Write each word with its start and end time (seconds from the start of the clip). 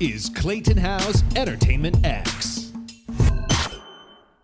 is 0.00 0.28
Clayton 0.28 0.76
House 0.76 1.24
Entertainment 1.34 2.06
X. 2.06 2.70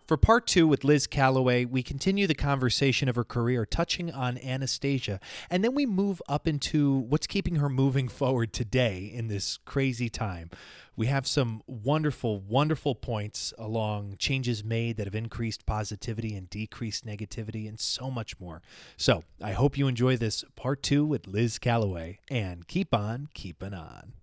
For 0.09 0.17
part 0.17 0.49
two 0.49 0.67
with 0.67 0.83
Liz 0.83 1.07
Callaway, 1.07 1.65
we 1.65 1.81
continue 1.85 2.27
the 2.27 2.35
conversation 2.35 3.09
of 3.09 3.15
her 3.15 3.23
career, 3.23 3.65
touching 3.65 4.11
on 4.11 4.37
Anastasia, 4.39 5.21
and 5.49 5.63
then 5.63 5.73
we 5.73 5.87
move 5.87 6.21
up 6.29 6.49
into 6.49 6.99
what's 6.99 7.29
keeping 7.29 7.57
her 7.57 7.69
moving 7.69 8.09
forward 8.09 8.53
today 8.53 9.09
in 9.15 9.29
this 9.29 9.61
crazy 9.65 10.09
time. 10.09 10.51
We 10.97 11.07
have 11.07 11.25
some 11.25 11.63
wonderful, 11.69 12.41
wonderful 12.41 12.97
points 12.97 13.55
along 13.57 14.17
changes 14.19 14.65
made 14.65 14.97
that 14.97 15.07
have 15.07 15.15
increased 15.15 15.67
positivity 15.67 16.35
and 16.35 16.51
decreased 16.51 17.07
negativity, 17.07 17.69
and 17.69 17.79
so 17.79 18.11
much 18.11 18.41
more. 18.41 18.61
So 18.97 19.23
I 19.41 19.53
hope 19.53 19.79
you 19.79 19.87
enjoy 19.87 20.17
this 20.17 20.45
part 20.57 20.83
two 20.83 21.05
with 21.07 21.29
Liz 21.29 21.61
Callaway, 21.61 22.19
and 22.29 22.67
keep 22.67 22.93
on 22.93 23.29
keeping 23.35 23.73
on. 23.73 24.15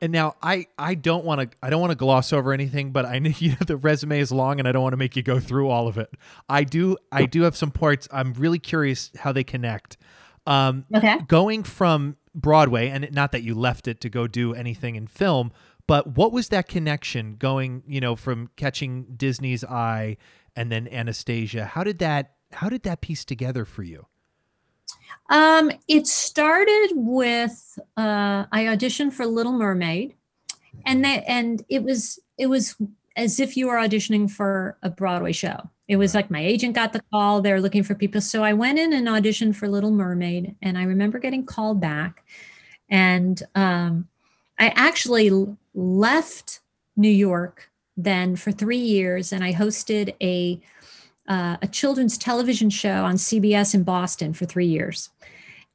And 0.00 0.12
now 0.12 0.36
I 0.42 0.66
I 0.78 0.94
don't 0.94 1.24
want 1.24 1.40
to 1.40 1.56
I 1.62 1.70
don't 1.70 1.80
want 1.80 1.90
to 1.90 1.96
gloss 1.96 2.32
over 2.32 2.52
anything, 2.52 2.92
but 2.92 3.04
I 3.04 3.18
know 3.18 3.30
you 3.38 3.50
know 3.50 3.56
the 3.66 3.76
resume 3.76 4.20
is 4.20 4.30
long, 4.30 4.58
and 4.58 4.68
I 4.68 4.72
don't 4.72 4.82
want 4.82 4.92
to 4.92 4.98
make 4.98 5.16
you 5.16 5.22
go 5.22 5.40
through 5.40 5.68
all 5.68 5.88
of 5.88 5.98
it. 5.98 6.10
I 6.48 6.64
do 6.64 6.96
I 7.10 7.26
do 7.26 7.42
have 7.42 7.56
some 7.56 7.70
parts. 7.70 8.08
I'm 8.12 8.32
really 8.34 8.58
curious 8.58 9.10
how 9.18 9.32
they 9.32 9.44
connect. 9.44 9.96
Um, 10.46 10.86
Okay. 10.94 11.18
Going 11.28 11.62
from 11.62 12.16
Broadway, 12.34 12.88
and 12.88 13.08
not 13.12 13.32
that 13.32 13.42
you 13.42 13.54
left 13.54 13.88
it 13.88 14.00
to 14.02 14.08
go 14.08 14.26
do 14.26 14.54
anything 14.54 14.94
in 14.94 15.06
film, 15.06 15.52
but 15.86 16.16
what 16.16 16.32
was 16.32 16.48
that 16.50 16.68
connection 16.68 17.36
going? 17.36 17.82
You 17.86 18.00
know, 18.00 18.14
from 18.14 18.50
catching 18.56 19.04
Disney's 19.16 19.64
eye 19.64 20.16
and 20.54 20.70
then 20.72 20.88
Anastasia. 20.88 21.64
How 21.64 21.84
did 21.84 21.98
that 21.98 22.34
How 22.52 22.68
did 22.68 22.82
that 22.84 23.00
piece 23.00 23.24
together 23.24 23.64
for 23.64 23.82
you? 23.82 24.06
Um, 25.30 25.70
it 25.88 26.06
started 26.06 26.90
with 26.94 27.78
uh, 27.96 28.46
I 28.50 28.64
auditioned 28.64 29.12
for 29.12 29.26
Little 29.26 29.52
Mermaid, 29.52 30.14
and 30.86 31.04
that 31.04 31.24
and 31.26 31.64
it 31.68 31.82
was 31.82 32.18
it 32.38 32.46
was 32.46 32.76
as 33.16 33.40
if 33.40 33.56
you 33.56 33.66
were 33.66 33.74
auditioning 33.74 34.30
for 34.30 34.78
a 34.82 34.90
Broadway 34.90 35.32
show. 35.32 35.70
It 35.86 35.96
was 35.96 36.14
like 36.14 36.30
my 36.30 36.40
agent 36.40 36.74
got 36.74 36.92
the 36.92 37.02
call; 37.12 37.40
they're 37.40 37.60
looking 37.60 37.82
for 37.82 37.94
people. 37.94 38.20
So 38.20 38.42
I 38.42 38.52
went 38.52 38.78
in 38.78 38.92
and 38.92 39.06
auditioned 39.06 39.56
for 39.56 39.68
Little 39.68 39.90
Mermaid, 39.90 40.56
and 40.62 40.78
I 40.78 40.84
remember 40.84 41.18
getting 41.18 41.44
called 41.44 41.80
back, 41.80 42.24
and 42.88 43.42
um, 43.54 44.08
I 44.58 44.68
actually 44.68 45.30
left 45.74 46.60
New 46.96 47.10
York 47.10 47.70
then 47.96 48.36
for 48.36 48.52
three 48.52 48.78
years, 48.78 49.32
and 49.32 49.44
I 49.44 49.52
hosted 49.52 50.14
a 50.22 50.60
uh, 51.28 51.58
a 51.62 51.68
children's 51.68 52.18
television 52.18 52.70
show 52.70 53.04
on 53.04 53.14
CBS 53.14 53.74
in 53.74 53.84
Boston 53.84 54.32
for 54.32 54.46
three 54.46 54.66
years 54.66 55.10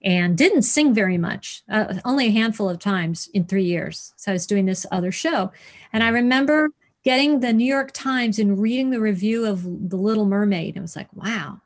and 0.04 0.38
didn't 0.38 0.64
sing 0.64 0.94
very 0.94 1.18
much, 1.18 1.64
uh, 1.70 1.96
only 2.04 2.28
a 2.28 2.32
handful 2.32 2.70
of 2.70 2.80
times 2.80 3.30
in 3.34 3.46
three 3.46 3.64
years. 3.64 4.14
So 4.18 4.32
I 4.32 4.34
was 4.34 4.46
doing 4.46 4.66
this 4.66 4.86
other 4.92 5.12
show. 5.12 5.52
And 5.94 6.04
I 6.04 6.10
remember 6.10 6.72
getting 7.04 7.40
the 7.40 7.54
New 7.54 7.66
York 7.66 7.92
Times 7.94 8.40
and 8.40 8.60
reading 8.60 8.90
the 8.90 9.00
review 9.00 9.46
of 9.46 9.64
The 9.90 9.96
Little 9.96 10.26
Mermaid. 10.26 10.76
It 10.76 10.82
was 10.82 10.96
like, 10.96 11.14
wow, 11.14 11.62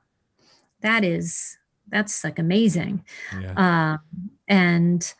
that 0.82 1.04
is, 1.04 1.58
that's 1.88 2.24
like 2.24 2.38
amazing. 2.38 3.04
Yeah. 3.40 3.54
Um, 3.56 4.30
and 4.48 5.14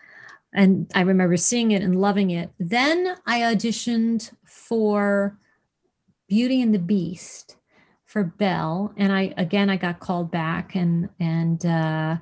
and 0.54 0.90
I 0.96 1.02
remember 1.02 1.38
seeing 1.38 1.72
it 1.72 1.84
and 1.84 2.00
loving 2.00 2.32
it. 2.32 2.50
Then 2.60 3.16
I 3.28 3.42
auditioned 3.42 4.32
for 4.44 5.38
Beauty 6.28 6.62
and 6.62 6.74
the 6.74 6.80
Beast 6.80 7.57
for 8.08 8.24
Belle, 8.24 8.94
and 8.98 9.14
I 9.14 9.34
again 9.38 9.70
I 9.70 9.78
got 9.78 10.00
called 10.00 10.32
back 10.32 10.76
and 10.76 11.10
and 11.20 11.64
uh, 11.66 12.18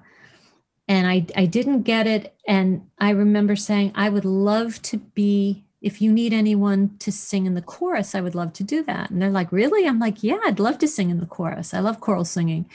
and 0.88 1.08
I 1.08 1.26
I 1.38 1.46
didn't 1.46 1.84
get 1.84 2.08
it. 2.08 2.36
And 2.48 2.88
I 3.00 3.12
remember 3.12 3.56
saying 3.56 3.94
I 3.96 4.10
would 4.10 4.26
love 4.26 4.82
to 4.84 4.98
be. 4.98 5.62
If 5.82 6.02
you 6.02 6.12
need 6.12 6.34
anyone 6.34 6.98
to 6.98 7.12
sing 7.12 7.46
in 7.46 7.54
the 7.54 7.62
chorus, 7.62 8.16
I 8.16 8.22
would 8.22 8.34
love 8.34 8.54
to 8.54 8.64
do 8.64 8.82
that. 8.86 9.12
And 9.12 9.22
they're 9.22 9.30
like, 9.30 9.52
Really? 9.52 9.88
I'm 9.88 10.00
like, 10.00 10.24
Yeah, 10.24 10.40
I'd 10.44 10.60
love 10.60 10.80
to 10.80 10.88
sing 10.88 11.12
in 11.12 11.20
the 11.20 11.28
chorus. 11.28 11.76
I 11.76 11.80
love 11.80 12.00
choral 12.00 12.26
singing. 12.26 12.68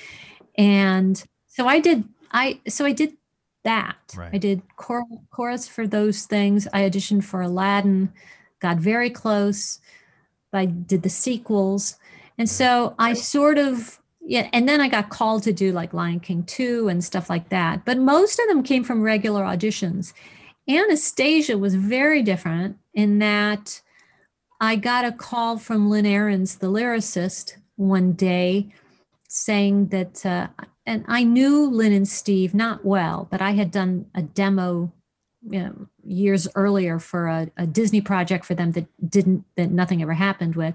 And 0.57 1.21
so 1.49 1.67
I 1.67 1.81
did, 1.81 2.05
I 2.31 2.61
so 2.69 2.85
I 2.85 2.93
did 2.93 3.17
that. 3.65 3.97
Right. 4.17 4.31
I 4.33 4.39
did 4.39 4.63
choral, 4.77 5.25
chorus 5.33 5.67
for 5.67 5.89
those 5.89 6.25
things. 6.25 6.69
I 6.73 6.89
auditioned 6.89 7.25
for 7.25 7.43
Aladdin, 7.43 8.13
got 8.61 8.77
very 8.77 9.11
close. 9.11 9.81
I 10.53 10.67
did 10.67 11.03
the 11.03 11.09
sequels. 11.09 11.97
And 12.41 12.49
so 12.49 12.95
I 12.99 13.13
sort 13.13 13.59
of, 13.59 14.01
yeah, 14.23 14.49
and 14.55 14.67
then 14.67 14.81
I 14.81 14.89
got 14.89 15.11
called 15.11 15.43
to 15.43 15.53
do 15.53 15.73
like 15.73 15.93
Lion 15.93 16.21
King 16.21 16.43
2 16.45 16.89
and 16.89 17.05
stuff 17.05 17.29
like 17.29 17.51
that. 17.51 17.85
But 17.85 17.99
most 17.99 18.39
of 18.41 18.49
them 18.49 18.63
came 18.63 18.83
from 18.83 19.03
regular 19.03 19.43
auditions. 19.43 20.15
Anastasia 20.67 21.59
was 21.59 21.75
very 21.75 22.23
different 22.23 22.79
in 22.95 23.19
that 23.19 23.83
I 24.59 24.77
got 24.77 25.05
a 25.05 25.13
call 25.13 25.59
from 25.59 25.91
Lynn 25.91 26.07
Ahrens, 26.07 26.57
the 26.57 26.69
lyricist, 26.69 27.59
one 27.77 28.13
day 28.13 28.73
saying 29.29 29.89
that, 29.89 30.25
uh, 30.25 30.47
and 30.87 31.05
I 31.09 31.25
knew 31.25 31.69
Lynn 31.69 31.93
and 31.93 32.09
Steve 32.09 32.55
not 32.55 32.87
well, 32.87 33.29
but 33.31 33.43
I 33.43 33.51
had 33.51 33.71
done 33.71 34.07
a 34.15 34.23
demo 34.23 34.91
you 35.47 35.61
know, 35.61 35.89
years 36.07 36.49
earlier 36.55 36.99
for 36.99 37.27
a, 37.27 37.51
a 37.59 37.67
Disney 37.67 38.01
project 38.01 38.47
for 38.47 38.55
them 38.55 38.73
that 38.73 38.87
didn't, 39.11 39.45
that 39.57 39.71
nothing 39.71 40.01
ever 40.01 40.15
happened 40.15 40.57
with. 40.57 40.75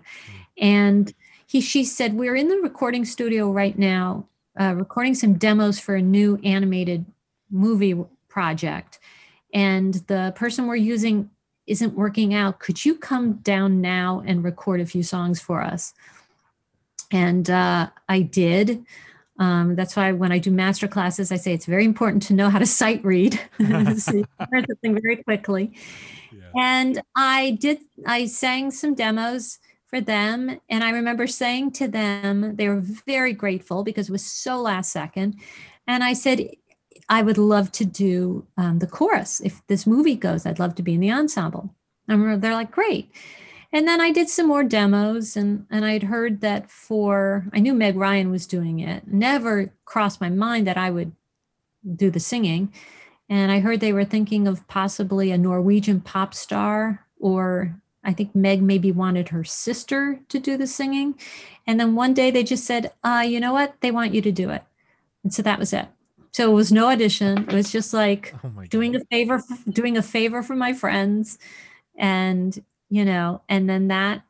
And 0.59 1.11
he, 1.45 1.61
she 1.61 1.83
said, 1.83 2.15
We're 2.15 2.35
in 2.35 2.47
the 2.47 2.57
recording 2.57 3.05
studio 3.05 3.51
right 3.51 3.77
now, 3.77 4.25
uh, 4.59 4.73
recording 4.75 5.15
some 5.15 5.35
demos 5.35 5.79
for 5.79 5.95
a 5.95 6.01
new 6.01 6.39
animated 6.43 7.05
movie 7.51 7.95
project. 8.27 8.99
And 9.53 9.93
the 10.07 10.33
person 10.35 10.67
we're 10.67 10.75
using 10.75 11.29
isn't 11.67 11.95
working 11.95 12.33
out. 12.33 12.59
Could 12.59 12.85
you 12.85 12.95
come 12.95 13.33
down 13.33 13.81
now 13.81 14.23
and 14.25 14.43
record 14.43 14.81
a 14.81 14.85
few 14.85 15.03
songs 15.03 15.39
for 15.39 15.61
us? 15.61 15.93
And 17.11 17.49
uh, 17.49 17.89
I 18.09 18.21
did. 18.21 18.83
Um, 19.37 19.75
that's 19.75 19.95
why 19.95 20.11
when 20.11 20.31
I 20.31 20.37
do 20.37 20.51
master 20.51 20.87
classes, 20.87 21.31
I 21.31 21.37
say 21.37 21.53
it's 21.53 21.65
very 21.65 21.85
important 21.85 22.23
to 22.23 22.33
know 22.33 22.49
how 22.49 22.59
to 22.59 22.65
sight 22.65 23.03
read. 23.03 23.39
so 23.59 23.65
you 23.65 24.25
learn 24.51 24.65
something 24.67 24.99
very 25.01 25.17
quickly. 25.17 25.73
And 26.57 27.01
I 27.15 27.57
did, 27.59 27.79
I 28.05 28.27
sang 28.27 28.71
some 28.71 28.93
demos 28.93 29.59
for 29.95 30.01
them. 30.01 30.59
And 30.69 30.83
I 30.83 30.89
remember 30.89 31.25
saying 31.25 31.71
to 31.73 31.87
them, 31.87 32.57
they 32.57 32.67
were 32.67 32.81
very 32.81 33.31
grateful 33.31 33.83
because 33.83 34.09
it 34.09 34.11
was 34.11 34.25
so 34.25 34.59
last 34.59 34.91
second. 34.91 35.35
And 35.87 36.03
I 36.03 36.11
said, 36.11 36.49
I 37.07 37.21
would 37.21 37.37
love 37.37 37.71
to 37.73 37.85
do 37.85 38.45
um, 38.57 38.79
the 38.79 38.87
chorus. 38.87 39.39
If 39.39 39.65
this 39.67 39.87
movie 39.87 40.15
goes, 40.15 40.45
I'd 40.45 40.59
love 40.59 40.75
to 40.75 40.83
be 40.83 40.95
in 40.95 40.99
the 40.99 41.11
ensemble. 41.11 41.73
And 42.09 42.41
they're 42.41 42.53
like, 42.53 42.71
great. 42.71 43.09
And 43.71 43.87
then 43.87 44.01
I 44.01 44.11
did 44.11 44.27
some 44.27 44.47
more 44.47 44.63
demos 44.63 45.37
and, 45.37 45.65
and 45.71 45.85
I'd 45.85 46.03
heard 46.03 46.41
that 46.41 46.69
for, 46.69 47.45
I 47.53 47.59
knew 47.59 47.73
Meg 47.73 47.95
Ryan 47.95 48.31
was 48.31 48.45
doing 48.45 48.79
it. 48.79 49.07
Never 49.07 49.73
crossed 49.85 50.19
my 50.19 50.29
mind 50.29 50.67
that 50.67 50.77
I 50.77 50.89
would 50.89 51.13
do 51.95 52.11
the 52.11 52.19
singing. 52.19 52.73
And 53.29 53.49
I 53.49 53.59
heard 53.59 53.79
they 53.79 53.93
were 53.93 54.05
thinking 54.05 54.45
of 54.45 54.67
possibly 54.67 55.31
a 55.31 55.37
Norwegian 55.37 56.01
pop 56.01 56.33
star, 56.33 57.05
or 57.17 57.79
I 58.05 58.13
think 58.13 58.35
Meg 58.35 58.61
maybe 58.61 58.91
wanted 58.91 59.29
her 59.29 59.43
sister 59.43 60.19
to 60.29 60.39
do 60.39 60.57
the 60.57 60.67
singing. 60.67 61.15
And 61.67 61.79
then 61.79 61.95
one 61.95 62.13
day 62.13 62.31
they 62.31 62.43
just 62.43 62.65
said, 62.65 62.93
uh, 63.03 63.25
you 63.27 63.39
know 63.39 63.51
what? 63.51 63.75
They 63.81 63.91
want 63.91 64.13
you 64.13 64.21
to 64.21 64.31
do 64.31 64.49
it. 64.51 64.63
And 65.23 65.33
so 65.33 65.41
that 65.41 65.59
was 65.59 65.73
it. 65.73 65.87
So 66.31 66.51
it 66.51 66.53
was 66.53 66.71
no 66.71 66.89
audition. 66.89 67.39
It 67.49 67.53
was 67.53 67.71
just 67.71 67.93
like 67.93 68.35
Oh 68.43 68.63
doing 68.69 68.95
a 68.95 68.99
favor, 69.11 69.41
doing 69.69 69.97
a 69.97 70.01
favor 70.01 70.43
for 70.43 70.55
my 70.55 70.73
friends. 70.73 71.39
And, 71.97 72.63
you 72.89 73.05
know, 73.05 73.41
and 73.49 73.69
then 73.69 73.87
that, 73.87 74.21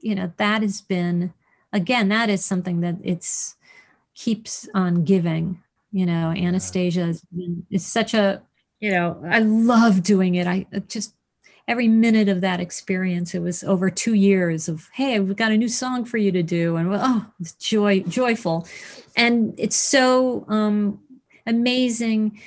you 0.00 0.14
know, 0.14 0.32
that 0.36 0.62
has 0.62 0.80
been, 0.80 1.34
again, 1.72 2.08
that 2.08 2.30
is 2.30 2.44
something 2.44 2.80
that 2.80 2.96
it's 3.02 3.56
keeps 4.14 4.68
on 4.74 5.04
giving, 5.04 5.62
you 5.92 6.06
know, 6.06 6.30
Anastasia 6.30 7.08
is, 7.08 7.22
is 7.70 7.84
such 7.84 8.14
a, 8.14 8.42
you 8.80 8.92
know, 8.92 9.20
I 9.28 9.40
love 9.40 10.02
doing 10.02 10.36
it. 10.36 10.46
I 10.46 10.66
just, 10.86 11.14
every 11.68 11.86
minute 11.86 12.28
of 12.28 12.40
that 12.40 12.60
experience, 12.60 13.34
it 13.34 13.42
was 13.42 13.62
over 13.62 13.90
two 13.90 14.14
years 14.14 14.68
of, 14.68 14.88
hey, 14.94 15.20
we've 15.20 15.36
got 15.36 15.52
a 15.52 15.56
new 15.56 15.68
song 15.68 16.04
for 16.04 16.16
you 16.16 16.32
to 16.32 16.42
do. 16.42 16.76
And 16.76 16.88
oh, 16.92 17.26
it's 17.38 17.52
joy, 17.52 18.00
joyful. 18.00 18.66
And 19.16 19.54
it's 19.58 19.76
so 19.76 20.46
um, 20.48 20.98
amazing 21.46 22.40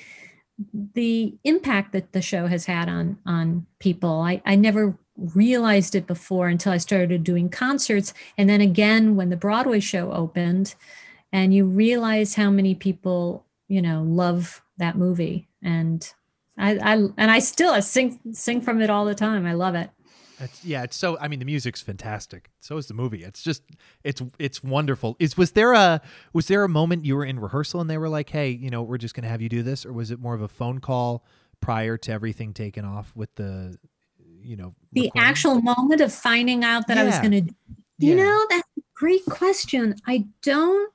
the 0.93 1.35
impact 1.43 1.91
that 1.93 2.11
the 2.11 2.21
show 2.21 2.47
has 2.47 2.65
had 2.65 2.87
on 2.87 3.17
on 3.25 3.65
people. 3.79 4.21
I, 4.21 4.41
I 4.45 4.55
never 4.55 4.97
realized 5.17 5.95
it 5.95 6.07
before 6.07 6.47
until 6.47 6.71
I 6.71 6.77
started 6.77 7.23
doing 7.23 7.49
concerts. 7.49 8.13
And 8.37 8.49
then 8.49 8.61
again 8.61 9.15
when 9.15 9.29
the 9.29 9.37
Broadway 9.37 9.79
show 9.79 10.11
opened 10.11 10.75
and 11.31 11.53
you 11.53 11.65
realize 11.65 12.35
how 12.35 12.49
many 12.49 12.75
people, 12.75 13.45
you 13.67 13.81
know, 13.81 14.03
love 14.03 14.61
that 14.77 14.97
movie. 14.97 15.47
And 15.63 16.11
I, 16.61 16.77
I 16.77 16.93
and 17.17 17.31
I 17.31 17.39
still 17.39 17.71
I 17.71 17.79
sing 17.81 18.19
sing 18.31 18.61
from 18.61 18.81
it 18.81 18.89
all 18.89 19.05
the 19.05 19.15
time. 19.15 19.45
I 19.45 19.53
love 19.53 19.75
it. 19.75 19.89
It's, 20.39 20.63
yeah, 20.65 20.83
it's 20.83 20.95
so. 20.95 21.17
I 21.19 21.27
mean, 21.27 21.39
the 21.39 21.45
music's 21.45 21.81
fantastic. 21.81 22.49
So 22.61 22.77
is 22.77 22.87
the 22.87 22.93
movie. 22.93 23.23
It's 23.23 23.43
just, 23.43 23.63
it's 24.03 24.21
it's 24.39 24.63
wonderful. 24.63 25.15
Is 25.19 25.37
was 25.37 25.51
there 25.51 25.73
a 25.73 26.01
was 26.33 26.47
there 26.47 26.63
a 26.63 26.69
moment 26.69 27.05
you 27.05 27.15
were 27.15 27.25
in 27.25 27.39
rehearsal 27.39 27.81
and 27.81 27.89
they 27.89 27.97
were 27.97 28.09
like, 28.09 28.29
hey, 28.29 28.49
you 28.49 28.69
know, 28.69 28.81
we're 28.81 28.97
just 28.97 29.13
gonna 29.13 29.27
have 29.27 29.41
you 29.41 29.49
do 29.49 29.61
this, 29.61 29.85
or 29.85 29.93
was 29.93 30.09
it 30.11 30.19
more 30.19 30.33
of 30.33 30.41
a 30.41 30.47
phone 30.47 30.79
call 30.79 31.25
prior 31.59 31.97
to 31.97 32.11
everything 32.11 32.53
taking 32.53 32.85
off 32.85 33.11
with 33.15 33.33
the 33.35 33.77
you 34.43 34.55
know, 34.55 34.73
the 34.93 35.03
recording? 35.03 35.29
actual 35.29 35.61
moment 35.61 36.01
of 36.01 36.11
finding 36.11 36.63
out 36.63 36.87
that 36.87 36.97
I 36.97 37.03
was 37.03 37.19
going 37.19 37.31
to, 37.31 37.53
you 37.99 38.15
Yeah. 38.15 38.23
know, 38.23 38.45
that's 38.49 38.67
a 38.77 38.81
great 38.95 39.25
question. 39.25 39.95
I 40.07 40.25
don't, 40.41 40.91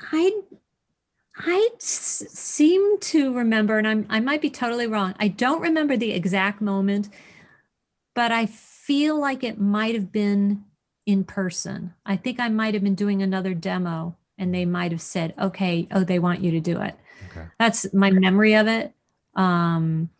I, 0.00 0.40
I 1.46 1.70
s- 1.76 2.24
seem 2.28 2.98
to 3.00 3.32
remember, 3.32 3.78
and 3.78 3.86
I'm, 3.88 4.06
I 4.08 4.20
might 4.20 4.42
be 4.42 4.50
totally 4.50 4.86
wrong. 4.86 5.14
I 5.18 5.28
don't 5.28 5.60
remember 5.60 5.96
the 5.96 6.12
exact 6.12 6.60
moment, 6.60 7.08
but 8.14 8.32
I 8.32 8.46
feel 8.46 9.18
like 9.20 9.44
it 9.44 9.60
might 9.60 9.94
have 9.94 10.12
been 10.12 10.64
in 11.06 11.24
person. 11.24 11.94
I 12.04 12.16
think 12.16 12.40
I 12.40 12.48
might 12.48 12.74
have 12.74 12.82
been 12.82 12.94
doing 12.94 13.22
another 13.22 13.54
demo 13.54 14.16
and 14.38 14.54
they 14.54 14.64
might 14.64 14.92
have 14.92 15.00
said, 15.00 15.34
okay, 15.38 15.86
oh, 15.92 16.04
they 16.04 16.18
want 16.18 16.40
you 16.40 16.50
to 16.52 16.60
do 16.60 16.80
it. 16.80 16.94
Okay. 17.30 17.46
That's 17.58 17.92
my 17.92 18.10
memory 18.10 18.54
of 18.54 18.66
it. 18.68 18.92
Um, 19.34 20.10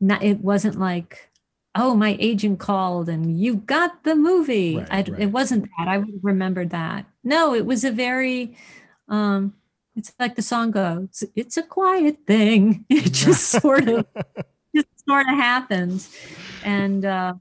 not, 0.00 0.22
it 0.22 0.40
wasn't 0.40 0.78
like, 0.78 1.30
oh, 1.74 1.94
my 1.94 2.16
agent 2.20 2.58
called 2.58 3.08
and 3.08 3.38
you 3.38 3.56
got 3.56 4.04
the 4.04 4.14
movie. 4.14 4.76
Right, 4.76 4.88
I, 4.90 4.96
right. 4.96 5.20
It 5.20 5.26
wasn't 5.26 5.68
that. 5.78 5.88
I 5.88 5.98
would 5.98 6.08
have 6.08 6.24
remembered 6.24 6.70
that. 6.70 7.06
No, 7.22 7.54
it 7.54 7.66
was 7.66 7.84
a 7.84 7.90
very, 7.90 8.56
um, 9.08 9.54
it's 9.96 10.12
like 10.20 10.36
the 10.36 10.42
song 10.42 10.70
goes, 10.70 11.24
it's 11.34 11.56
a 11.56 11.62
quiet 11.62 12.18
thing. 12.26 12.84
It 12.90 13.12
just 13.12 13.46
sort 13.46 13.88
of, 13.88 14.06
just 14.76 14.88
sort 15.08 15.26
of 15.28 15.34
happens. 15.34 16.14
And, 16.62 17.04
uh, 17.04 17.34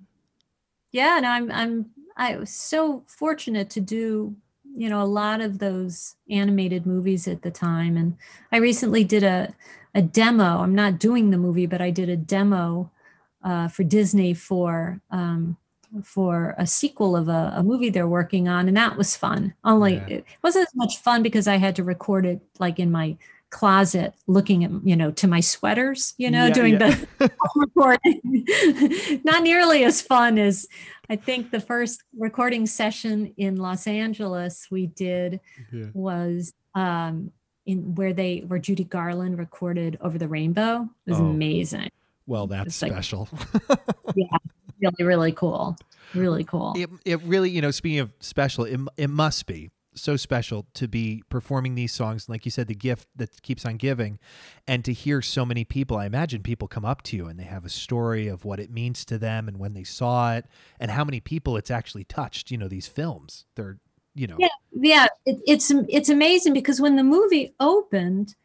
yeah, 0.91 1.17
and 1.17 1.25
I'm, 1.25 1.51
I'm, 1.51 1.87
I 2.15 2.37
was 2.37 2.49
so 2.49 3.03
fortunate 3.05 3.69
to 3.71 3.81
do, 3.81 4.35
you 4.75 4.89
know, 4.89 5.01
a 5.01 5.03
lot 5.03 5.41
of 5.41 5.59
those 5.59 6.15
animated 6.29 6.85
movies 6.85 7.27
at 7.27 7.41
the 7.41 7.51
time. 7.51 7.97
And 7.97 8.17
I 8.53 8.57
recently 8.57 9.03
did 9.03 9.23
a, 9.23 9.53
a 9.93 10.01
demo. 10.01 10.59
I'm 10.59 10.75
not 10.75 10.97
doing 10.97 11.31
the 11.31 11.37
movie, 11.37 11.65
but 11.65 11.81
I 11.81 11.89
did 11.89 12.07
a 12.07 12.15
demo 12.15 12.89
uh, 13.43 13.67
for 13.67 13.83
Disney 13.83 14.33
for 14.33 15.01
um, 15.11 15.57
for 16.03 16.55
a 16.57 16.65
sequel 16.67 17.15
of 17.15 17.27
a, 17.29 17.53
a 17.57 17.63
movie 17.63 17.89
they're 17.89 18.07
working 18.07 18.47
on, 18.47 18.67
and 18.67 18.77
that 18.77 18.97
was 18.97 19.15
fun. 19.15 19.53
Only 19.63 19.95
Yeah. 19.95 20.07
it 20.07 20.25
wasn't 20.43 20.67
as 20.67 20.75
much 20.75 20.97
fun 20.97 21.23
because 21.23 21.47
I 21.47 21.55
had 21.57 21.75
to 21.77 21.83
record 21.83 22.25
it 22.25 22.41
like 22.59 22.79
in 22.79 22.91
my 22.91 23.17
closet, 23.51 24.13
looking 24.27 24.63
at 24.65 24.71
you 24.83 24.95
know 24.95 25.11
to 25.11 25.27
my 25.27 25.39
sweaters, 25.39 26.13
you 26.17 26.29
know, 26.29 26.47
Yeah, 26.47 26.53
doing 26.53 26.73
yeah. 26.73 26.95
the 27.19 27.31
recording. 27.55 29.21
not 29.23 29.43
nearly 29.43 29.83
as 29.85 30.01
fun 30.01 30.37
as 30.37 30.67
I 31.09 31.15
think 31.15 31.51
the 31.51 31.61
first 31.61 32.03
recording 32.17 32.65
session 32.65 33.33
in 33.37 33.55
Los 33.57 33.87
Angeles 33.87 34.67
we 34.71 34.87
did 34.87 35.39
Yeah. 35.71 35.85
was 35.93 36.51
um, 36.73 37.31
in 37.65 37.95
where 37.95 38.11
they 38.13 38.39
where 38.39 38.59
Judy 38.59 38.83
Garland 38.83 39.37
recorded 39.37 39.97
"Over 40.01 40.17
the 40.17 40.27
Rainbow." 40.27 40.89
It 41.05 41.11
was 41.11 41.19
Oh. 41.21 41.25
amazing, 41.27 41.89
Well, 42.27 42.47
that's 42.47 42.67
It's 42.67 42.81
like- 42.81 42.91
special. 42.91 43.29
really, 44.81 45.03
really 45.03 45.31
cool, 45.31 45.75
really 46.13 46.43
cool. 46.43 46.73
it, 46.75 46.89
it 47.05 47.21
really, 47.23 47.49
you 47.49 47.61
know, 47.61 47.71
speaking 47.71 47.99
of 47.99 48.13
special, 48.19 48.65
it, 48.65 48.79
it 48.97 49.09
must 49.09 49.45
be 49.45 49.71
so 49.97 50.17
special 50.17 50.65
to 50.73 50.87
be 50.87 51.23
performing 51.29 51.75
these 51.75 51.91
songs. 51.93 52.27
Like 52.29 52.45
you 52.45 52.51
said, 52.51 52.67
the 52.67 52.75
gift 52.75 53.07
that 53.15 53.41
keeps 53.41 53.65
on 53.65 53.77
giving, 53.77 54.19
and 54.67 54.83
to 54.85 54.93
hear 54.93 55.21
so 55.21 55.45
many 55.45 55.63
people. 55.63 55.97
I 55.97 56.05
imagine 56.05 56.43
people 56.43 56.67
come 56.67 56.85
up 56.85 57.01
to 57.03 57.15
you 57.17 57.27
and 57.27 57.39
they 57.39 57.43
have 57.45 57.65
a 57.65 57.69
story 57.69 58.27
of 58.27 58.45
what 58.45 58.59
it 58.59 58.69
means 58.69 59.05
to 59.05 59.17
them 59.17 59.47
and 59.47 59.57
when 59.57 59.73
they 59.73 59.83
saw 59.83 60.33
it, 60.35 60.45
and 60.79 60.91
how 60.91 61.03
many 61.03 61.19
people 61.19 61.57
it's 61.57 61.71
actually 61.71 62.03
touched. 62.03 62.51
You 62.51 62.57
know, 62.57 62.67
these 62.67 62.87
films. 62.87 63.45
They're, 63.55 63.79
you 64.13 64.27
know, 64.27 64.35
Yeah. 64.37 64.47
yeah, 64.73 65.07
it, 65.25 65.39
it's 65.47 65.71
it's 65.89 66.09
amazing 66.09 66.53
because 66.53 66.81
when 66.81 66.95
the 66.95 67.03
movie 67.03 67.55
opened, 67.59 68.35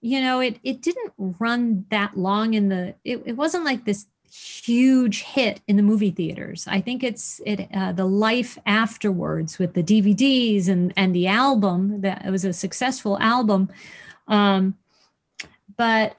you 0.00 0.20
know, 0.20 0.40
it 0.40 0.58
it 0.62 0.82
didn't 0.82 1.12
run 1.18 1.86
that 1.90 2.16
long 2.16 2.54
in 2.54 2.68
the. 2.68 2.94
It, 3.04 3.22
it 3.24 3.32
wasn't 3.36 3.64
like 3.64 3.84
this 3.84 4.06
huge 4.30 5.22
hit 5.22 5.60
in 5.66 5.76
the 5.76 5.82
movie 5.82 6.10
theaters. 6.10 6.66
I 6.68 6.80
think 6.80 7.02
it's 7.02 7.40
it 7.46 7.68
uh, 7.74 7.92
the 7.92 8.04
life 8.04 8.58
afterwards 8.66 9.58
with 9.58 9.74
the 9.74 9.82
DVDs 9.82 10.68
and 10.68 10.92
and 10.96 11.14
the 11.14 11.26
album 11.26 12.00
that 12.02 12.24
it 12.24 12.30
was 12.30 12.44
a 12.44 12.52
successful 12.52 13.18
album, 13.20 13.70
um, 14.26 14.76
but 15.76 16.16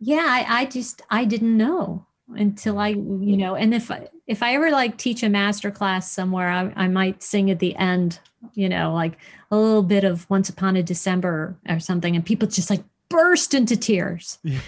yeah, 0.00 0.26
I, 0.26 0.60
I 0.60 0.64
just 0.66 1.02
I 1.10 1.24
didn't 1.24 1.56
know 1.56 2.06
until 2.34 2.78
I 2.78 2.88
you 2.88 3.36
know, 3.36 3.54
and 3.54 3.74
if 3.74 3.90
I, 3.90 4.08
if 4.26 4.42
I 4.42 4.54
ever 4.54 4.70
like 4.70 4.96
teach 4.96 5.22
a 5.22 5.28
master 5.28 5.70
class 5.70 6.10
somewhere, 6.10 6.50
I, 6.50 6.72
I 6.76 6.88
might 6.88 7.22
sing 7.22 7.50
at 7.50 7.58
the 7.58 7.74
end, 7.76 8.20
you 8.54 8.68
know, 8.68 8.94
like 8.94 9.18
a 9.50 9.56
little 9.56 9.82
bit 9.82 10.04
of 10.04 10.28
Once 10.30 10.48
Upon 10.48 10.76
a 10.76 10.82
December 10.82 11.56
or 11.68 11.80
something, 11.80 12.14
and 12.14 12.24
people 12.24 12.46
just 12.46 12.70
like 12.70 12.84
burst 13.08 13.54
into 13.54 13.76
tears. 13.76 14.38
Yeah. 14.42 14.60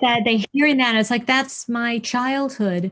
That 0.00 0.24
they 0.24 0.44
hearing 0.52 0.78
that, 0.78 0.94
it's 0.96 1.10
like 1.10 1.26
that's 1.26 1.68
my 1.68 1.98
childhood. 1.98 2.90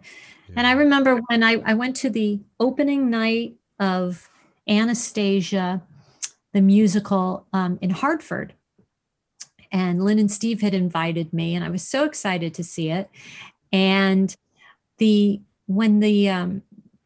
And 0.56 0.66
I 0.66 0.72
remember 0.72 1.20
when 1.28 1.42
I, 1.42 1.62
I 1.64 1.74
went 1.74 1.96
to 1.96 2.10
the 2.10 2.40
opening 2.60 3.10
night 3.10 3.54
of 3.80 4.28
Anastasia, 4.68 5.82
the 6.52 6.60
musical 6.60 7.46
um, 7.52 7.78
in 7.80 7.90
Hartford. 7.90 8.54
And 9.72 10.04
Lynn 10.04 10.20
and 10.20 10.30
Steve 10.30 10.60
had 10.60 10.74
invited 10.74 11.32
me, 11.32 11.54
and 11.54 11.64
I 11.64 11.68
was 11.68 11.82
so 11.82 12.04
excited 12.04 12.54
to 12.54 12.62
see 12.62 12.90
it. 12.90 13.10
And 13.72 14.34
the 14.98 15.40
when 15.66 15.98
the 15.98 16.28
um, 16.28 16.62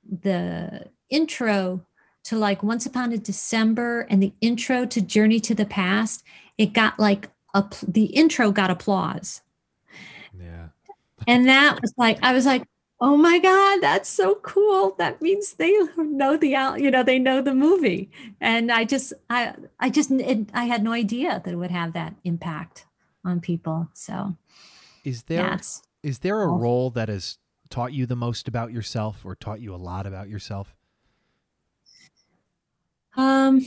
the 0.06 0.88
intro 1.08 1.86
to 2.24 2.36
like 2.36 2.62
Once 2.62 2.84
Upon 2.84 3.12
a 3.12 3.18
December 3.18 4.02
and 4.10 4.22
the 4.22 4.34
intro 4.42 4.84
to 4.84 5.00
Journey 5.00 5.40
to 5.40 5.54
the 5.54 5.64
Past, 5.64 6.22
it 6.58 6.74
got 6.74 6.98
like 6.98 7.30
a, 7.54 7.64
the 7.86 8.06
intro 8.06 8.50
got 8.50 8.70
applause 8.70 9.40
yeah. 9.40 9.47
And 11.28 11.46
that 11.48 11.80
was 11.80 11.94
like 11.96 12.18
i 12.22 12.32
was 12.32 12.44
like 12.46 12.64
oh 13.00 13.16
my 13.16 13.38
god 13.38 13.78
that's 13.80 14.08
so 14.08 14.34
cool. 14.42 14.96
That 14.98 15.22
means 15.22 15.52
they 15.54 15.70
know 15.96 16.36
the 16.36 16.48
you 16.82 16.90
know 16.90 17.04
they 17.04 17.20
know 17.20 17.40
the 17.40 17.54
movie. 17.54 18.10
And 18.40 18.72
i 18.72 18.84
just 18.84 19.12
i 19.30 19.54
i 19.78 19.88
just 19.88 20.10
it, 20.10 20.48
i 20.52 20.64
had 20.64 20.82
no 20.82 20.90
idea 20.92 21.40
that 21.44 21.52
it 21.52 21.56
would 21.56 21.70
have 21.70 21.92
that 21.92 22.16
impact 22.24 22.86
on 23.24 23.38
people. 23.40 23.88
So 23.94 24.36
Is 25.04 25.22
there 25.24 25.38
yeah 25.38 25.58
is 26.02 26.18
there 26.20 26.42
a 26.42 26.48
role 26.48 26.90
that 26.90 27.08
has 27.08 27.38
taught 27.70 27.92
you 27.92 28.04
the 28.06 28.16
most 28.16 28.48
about 28.48 28.72
yourself, 28.72 29.24
or 29.24 29.36
taught 29.36 29.60
you 29.60 29.72
a 29.74 29.76
lot 29.90 30.04
about 30.04 30.28
yourself? 30.28 30.74
um 33.16 33.64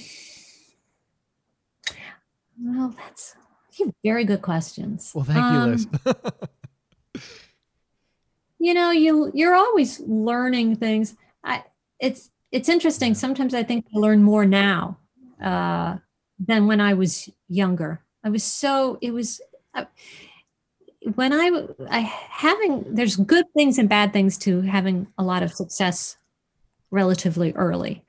well 2.59 2.93
that's 2.97 3.35
very 4.03 4.25
good 4.25 4.41
questions. 4.41 5.11
Well, 5.15 5.23
thank 5.23 5.37
you, 5.51 5.59
Um, 5.59 5.71
Liz. 5.71 5.87
you 8.61 8.75
know 8.75 8.91
you 8.91 9.31
you're 9.33 9.55
always 9.55 9.99
learning 10.01 10.75
things. 10.75 11.15
I 11.43 11.63
it's 11.99 12.29
it's 12.51 12.69
interesting. 12.69 13.15
Sometimes 13.15 13.53
i 13.53 13.63
think 13.63 13.85
i 13.93 13.97
learn 13.97 14.21
more 14.23 14.45
now 14.45 14.97
uh 15.43 15.97
than 16.39 16.67
when 16.67 16.79
i 16.79 16.93
was 16.93 17.27
younger. 17.49 18.03
I 18.23 18.29
was 18.29 18.43
so 18.43 18.99
it 19.01 19.11
was 19.11 19.41
when 19.73 19.87
I, 21.33 21.49
when 21.49 21.67
i 21.89 21.97
i 21.97 21.99
having 21.99 22.93
there's 22.93 23.15
good 23.15 23.45
things 23.55 23.79
and 23.79 23.89
bad 23.89 24.13
things 24.13 24.37
to 24.39 24.61
having 24.61 25.07
a 25.17 25.23
lot 25.23 25.41
of 25.41 25.53
success 25.53 26.17
relatively 26.91 27.53
early. 27.53 28.05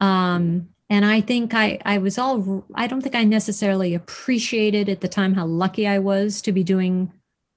Um 0.00 0.68
and 0.90 1.04
i 1.04 1.18
think 1.20 1.54
i 1.54 1.78
i 1.86 1.96
was 1.96 2.18
all 2.18 2.62
i 2.74 2.86
don't 2.86 3.00
think 3.00 3.14
i 3.14 3.24
necessarily 3.24 3.94
appreciated 3.94 4.88
at 4.90 5.00
the 5.00 5.08
time 5.08 5.32
how 5.32 5.46
lucky 5.46 5.86
i 5.86 5.98
was 5.98 6.42
to 6.42 6.52
be 6.52 6.62
doing 6.62 7.10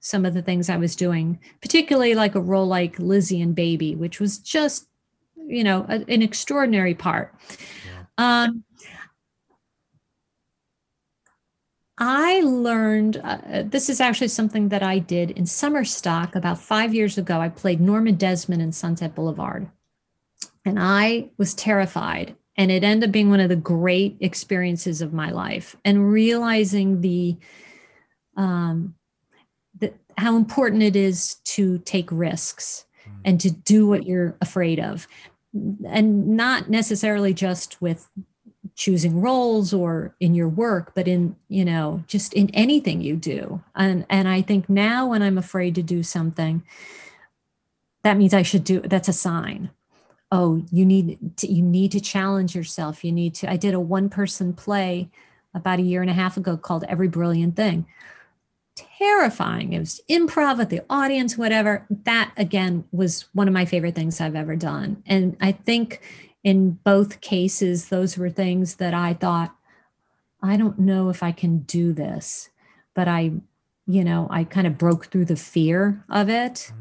some 0.07 0.25
of 0.25 0.33
the 0.33 0.41
things 0.41 0.69
I 0.69 0.77
was 0.77 0.95
doing, 0.95 1.39
particularly 1.61 2.15
like 2.15 2.35
a 2.35 2.41
role 2.41 2.65
like 2.65 2.97
Lizzie 2.97 3.41
and 3.41 3.53
Baby, 3.53 3.95
which 3.95 4.19
was 4.19 4.37
just, 4.37 4.87
you 5.35 5.63
know, 5.63 5.85
a- 5.89 6.05
an 6.07 6.21
extraordinary 6.21 6.93
part. 6.95 7.35
Um, 8.17 8.63
I 11.97 12.41
learned 12.41 13.17
uh, 13.17 13.63
this 13.65 13.89
is 13.89 13.99
actually 13.99 14.27
something 14.27 14.69
that 14.69 14.83
I 14.83 14.99
did 14.99 15.31
in 15.31 15.45
summer 15.45 15.83
stock 15.83 16.35
about 16.35 16.59
five 16.59 16.93
years 16.93 17.17
ago. 17.17 17.39
I 17.39 17.49
played 17.49 17.81
Norma 17.81 18.11
Desmond 18.11 18.61
in 18.61 18.71
Sunset 18.71 19.15
Boulevard, 19.15 19.69
and 20.63 20.79
I 20.79 21.31
was 21.37 21.53
terrified. 21.53 22.35
And 22.59 22.71
it 22.71 22.83
ended 22.83 23.09
up 23.09 23.13
being 23.13 23.29
one 23.29 23.39
of 23.39 23.49
the 23.49 23.55
great 23.55 24.17
experiences 24.19 25.01
of 25.01 25.13
my 25.13 25.29
life, 25.31 25.75
and 25.85 26.11
realizing 26.11 27.01
the 27.01 27.37
um, 28.35 28.95
the, 28.95 29.06
how 30.17 30.35
important 30.35 30.83
it 30.83 30.95
is 30.95 31.35
to 31.45 31.77
take 31.79 32.09
risks 32.11 32.85
Mm. 33.07 33.21
and 33.25 33.41
to 33.41 33.51
do 33.51 33.87
what 33.87 34.05
you're 34.05 34.35
afraid 34.41 34.79
of. 34.79 35.07
And 35.87 36.35
not 36.35 36.69
necessarily 36.69 37.33
just 37.33 37.81
with 37.81 38.09
choosing 38.75 39.21
roles 39.21 39.73
or 39.73 40.13
in 40.19 40.35
your 40.35 40.49
work 40.49 40.93
but 40.93 41.07
in 41.07 41.35
you 41.47 41.65
know 41.65 42.03
just 42.07 42.33
in 42.33 42.49
anything 42.53 43.01
you 43.01 43.15
do. 43.15 43.63
And 43.75 44.05
and 44.09 44.27
i 44.27 44.41
think 44.41 44.69
now 44.69 45.07
when 45.07 45.23
i'm 45.23 45.37
afraid 45.37 45.73
to 45.75 45.81
do 45.81 46.03
something 46.03 46.63
that 48.03 48.17
means 48.17 48.33
i 48.33 48.43
should 48.43 48.63
do 48.63 48.81
that's 48.81 49.07
a 49.07 49.13
sign. 49.13 49.71
Oh 50.31 50.63
you 50.71 50.85
need 50.85 51.17
to, 51.37 51.51
you 51.51 51.63
need 51.63 51.91
to 51.93 52.01
challenge 52.01 52.55
yourself. 52.55 53.03
You 53.03 53.11
need 53.11 53.33
to 53.35 53.49
i 53.49 53.55
did 53.57 53.73
a 53.73 53.79
one 53.79 54.09
person 54.09 54.53
play 54.53 55.09
about 55.53 55.79
a 55.79 55.83
year 55.83 56.01
and 56.01 56.11
a 56.11 56.13
half 56.13 56.37
ago 56.37 56.57
called 56.57 56.83
every 56.87 57.07
brilliant 57.07 57.55
thing 57.55 57.85
terrifying. 58.97 59.73
It 59.73 59.79
was 59.79 60.01
improv 60.09 60.57
with 60.57 60.69
the 60.69 60.81
audience, 60.89 61.37
whatever. 61.37 61.85
That 61.89 62.31
again 62.37 62.85
was 62.91 63.25
one 63.33 63.47
of 63.47 63.53
my 63.53 63.65
favorite 63.65 63.95
things 63.95 64.21
I've 64.21 64.35
ever 64.35 64.55
done. 64.55 65.03
And 65.05 65.35
I 65.41 65.51
think 65.51 66.01
in 66.43 66.71
both 66.83 67.21
cases, 67.21 67.89
those 67.89 68.17
were 68.17 68.29
things 68.29 68.75
that 68.75 68.93
I 68.93 69.13
thought, 69.13 69.55
I 70.41 70.55
don't 70.55 70.79
know 70.79 71.09
if 71.09 71.23
I 71.23 71.31
can 71.31 71.59
do 71.59 71.93
this, 71.93 72.49
but 72.93 73.07
I, 73.07 73.31
you 73.87 74.03
know, 74.03 74.27
I 74.29 74.43
kind 74.43 74.67
of 74.67 74.77
broke 74.77 75.07
through 75.07 75.25
the 75.25 75.35
fear 75.35 76.03
of 76.09 76.29
it. 76.29 76.71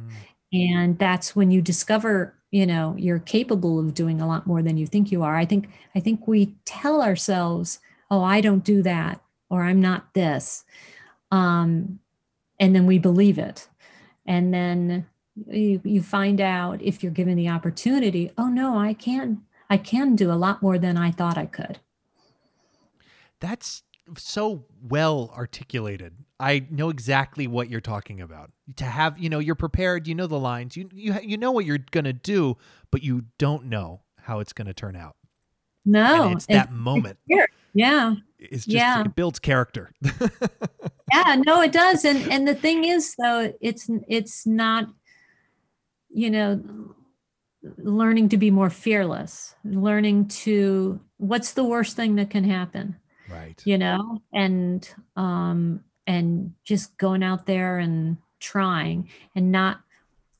Mm. 0.52 0.70
And 0.70 0.98
that's 0.98 1.34
when 1.34 1.50
you 1.50 1.62
discover, 1.62 2.34
you 2.50 2.66
know, 2.66 2.94
you're 2.98 3.18
capable 3.18 3.80
of 3.80 3.94
doing 3.94 4.20
a 4.20 4.28
lot 4.28 4.46
more 4.46 4.62
than 4.62 4.76
you 4.76 4.86
think 4.86 5.10
you 5.10 5.22
are. 5.22 5.36
I 5.36 5.44
think, 5.44 5.68
I 5.94 6.00
think 6.00 6.28
we 6.28 6.54
tell 6.64 7.02
ourselves, 7.02 7.80
oh, 8.10 8.22
I 8.22 8.40
don't 8.40 8.64
do 8.64 8.82
that, 8.82 9.20
or 9.50 9.62
I'm 9.62 9.80
not 9.80 10.14
this 10.14 10.64
um, 11.30 12.00
and 12.58 12.74
then 12.74 12.86
we 12.86 12.98
believe 12.98 13.38
it. 13.38 13.68
And 14.26 14.52
then 14.52 15.06
you, 15.46 15.80
you 15.84 16.02
find 16.02 16.40
out 16.40 16.80
if 16.82 17.02
you're 17.02 17.12
given 17.12 17.36
the 17.36 17.48
opportunity 17.48 18.30
oh 18.38 18.48
no 18.48 18.78
i 18.78 18.94
can 18.94 19.42
i 19.68 19.76
can 19.76 20.16
do 20.16 20.32
a 20.32 20.34
lot 20.34 20.62
more 20.62 20.78
than 20.78 20.96
i 20.96 21.10
thought 21.10 21.38
i 21.38 21.46
could. 21.46 21.78
That's 23.40 23.82
so 24.16 24.64
well 24.80 25.32
articulated. 25.36 26.14
I 26.38 26.66
know 26.70 26.90
exactly 26.90 27.46
what 27.46 27.68
you're 27.68 27.80
talking 27.80 28.20
about. 28.20 28.50
To 28.76 28.84
have 28.84 29.18
you 29.18 29.28
know 29.28 29.38
you're 29.38 29.54
prepared 29.54 30.06
you 30.06 30.14
know 30.14 30.26
the 30.26 30.38
lines 30.38 30.76
you 30.76 30.88
you, 30.92 31.14
you 31.22 31.36
know 31.36 31.52
what 31.52 31.64
you're 31.64 31.84
gonna 31.90 32.12
do 32.12 32.56
but 32.90 33.02
you 33.02 33.24
don't 33.38 33.66
know 33.66 34.02
how 34.20 34.40
it's 34.40 34.52
gonna 34.52 34.74
turn 34.74 34.96
out. 34.96 35.16
No 35.84 36.24
and 36.24 36.36
it's 36.36 36.46
that 36.46 36.72
moment 36.72 37.18
yeah. 37.76 38.14
It's 38.38 38.64
just 38.64 38.68
yeah. 38.68 39.02
it 39.02 39.14
builds 39.14 39.38
character. 39.38 39.92
Yeah 41.12 41.36
no 41.46 41.62
it 41.62 41.72
does. 41.72 42.04
And 42.04 42.30
and 42.32 42.48
the 42.48 42.54
thing 42.54 42.84
is 42.84 43.14
though 43.16 43.52
it's 43.60 43.88
it's 44.08 44.44
not 44.44 44.88
you 46.10 46.30
know 46.30 46.94
learning 47.78 48.28
to 48.30 48.36
be 48.36 48.50
more 48.50 48.70
fearless 48.70 49.54
learning 49.64 50.28
to 50.28 51.00
what's 51.18 51.52
the 51.52 51.64
worst 51.64 51.94
thing 51.96 52.16
that 52.16 52.30
can 52.30 52.42
happen? 52.42 52.96
Right. 53.30 53.60
You 53.64 53.78
know 53.78 54.20
and 54.32 54.88
um 55.14 55.84
and 56.08 56.54
just 56.64 56.96
going 56.98 57.22
out 57.22 57.46
there 57.46 57.78
and 57.78 58.16
trying 58.40 59.08
and 59.36 59.52
not 59.52 59.80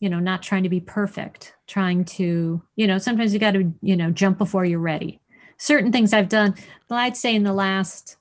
you 0.00 0.08
know 0.08 0.18
not 0.18 0.42
trying 0.42 0.64
to 0.64 0.68
be 0.68 0.80
perfect 0.80 1.54
trying 1.66 2.04
to 2.04 2.60
you 2.74 2.86
know 2.86 2.98
sometimes 2.98 3.32
you 3.32 3.38
got 3.38 3.52
to 3.52 3.72
you 3.82 3.96
know 3.96 4.10
jump 4.10 4.36
before 4.36 4.64
you're 4.64 4.78
ready 4.78 5.20
certain 5.56 5.92
things 5.92 6.12
i've 6.12 6.28
done 6.28 6.54
well 6.88 6.98
i'd 7.00 7.16
say 7.16 7.34
in 7.34 7.42
the 7.42 7.52
last 7.52 8.16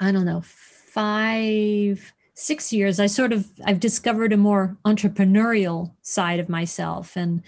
i 0.00 0.10
don't 0.10 0.24
know 0.24 0.42
five 0.42 2.12
six 2.34 2.72
years 2.72 2.98
i 2.98 3.06
sort 3.06 3.32
of 3.32 3.48
i've 3.64 3.80
discovered 3.80 4.32
a 4.32 4.36
more 4.36 4.76
entrepreneurial 4.84 5.92
side 6.02 6.40
of 6.40 6.48
myself 6.48 7.16
and 7.16 7.42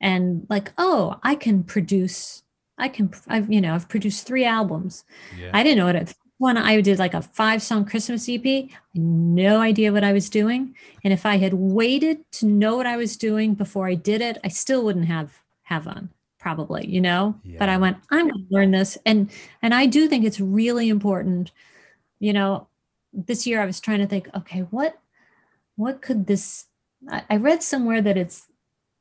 and 0.00 0.46
like 0.50 0.72
oh 0.78 1.18
i 1.22 1.34
can 1.34 1.62
produce 1.62 2.42
i 2.78 2.88
can 2.88 3.10
i've 3.28 3.50
you 3.50 3.60
know 3.60 3.74
i've 3.74 3.88
produced 3.88 4.26
three 4.26 4.44
albums. 4.44 5.04
Yeah. 5.38 5.50
i 5.54 5.62
didn't 5.62 5.78
know 5.78 5.86
what 5.86 5.96
it 5.96 6.14
one 6.38 6.56
i 6.56 6.80
did 6.80 6.98
like 6.98 7.14
a 7.14 7.22
five 7.22 7.62
song 7.62 7.84
christmas 7.84 8.28
ep 8.28 8.68
no 8.94 9.60
idea 9.60 9.92
what 9.92 10.04
i 10.04 10.12
was 10.12 10.28
doing. 10.28 10.74
And 11.04 11.12
if 11.12 11.24
i 11.24 11.36
had 11.36 11.54
waited 11.54 12.30
to 12.32 12.46
know 12.46 12.76
what 12.76 12.86
i 12.86 12.96
was 12.96 13.16
doing 13.16 13.54
before 13.54 13.86
i 13.86 13.94
did 13.94 14.20
it 14.20 14.38
i 14.42 14.48
still 14.48 14.84
wouldn't 14.84 15.06
have 15.06 15.40
have 15.64 15.86
one 15.86 16.10
probably 16.42 16.86
you 16.86 17.00
know 17.00 17.34
yeah. 17.44 17.56
but 17.58 17.68
i 17.68 17.76
went 17.76 17.96
i'm 18.10 18.28
going 18.28 18.46
to 18.48 18.54
learn 18.54 18.70
this 18.72 18.98
and 19.06 19.30
and 19.62 19.72
i 19.72 19.86
do 19.86 20.08
think 20.08 20.24
it's 20.24 20.40
really 20.40 20.88
important 20.88 21.52
you 22.18 22.32
know 22.32 22.66
this 23.12 23.46
year 23.46 23.60
I 23.60 23.66
was 23.66 23.80
trying 23.80 23.98
to 23.98 24.06
think, 24.06 24.28
okay, 24.34 24.60
what 24.60 24.98
what 25.76 26.02
could 26.02 26.26
this? 26.26 26.66
I, 27.08 27.22
I 27.30 27.36
read 27.36 27.62
somewhere 27.62 28.02
that 28.02 28.16
it's 28.16 28.46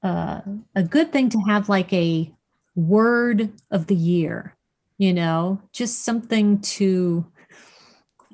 uh, 0.04 0.42
a 0.76 0.84
good 0.84 1.12
thing 1.12 1.30
to 1.30 1.40
have 1.48 1.70
like 1.70 1.92
a 1.94 2.32
word 2.76 3.52
of 3.70 3.88
the 3.88 3.96
year, 3.96 4.56
you 4.98 5.14
know, 5.14 5.62
just 5.74 6.04
something 6.04 6.60
to 6.62 7.26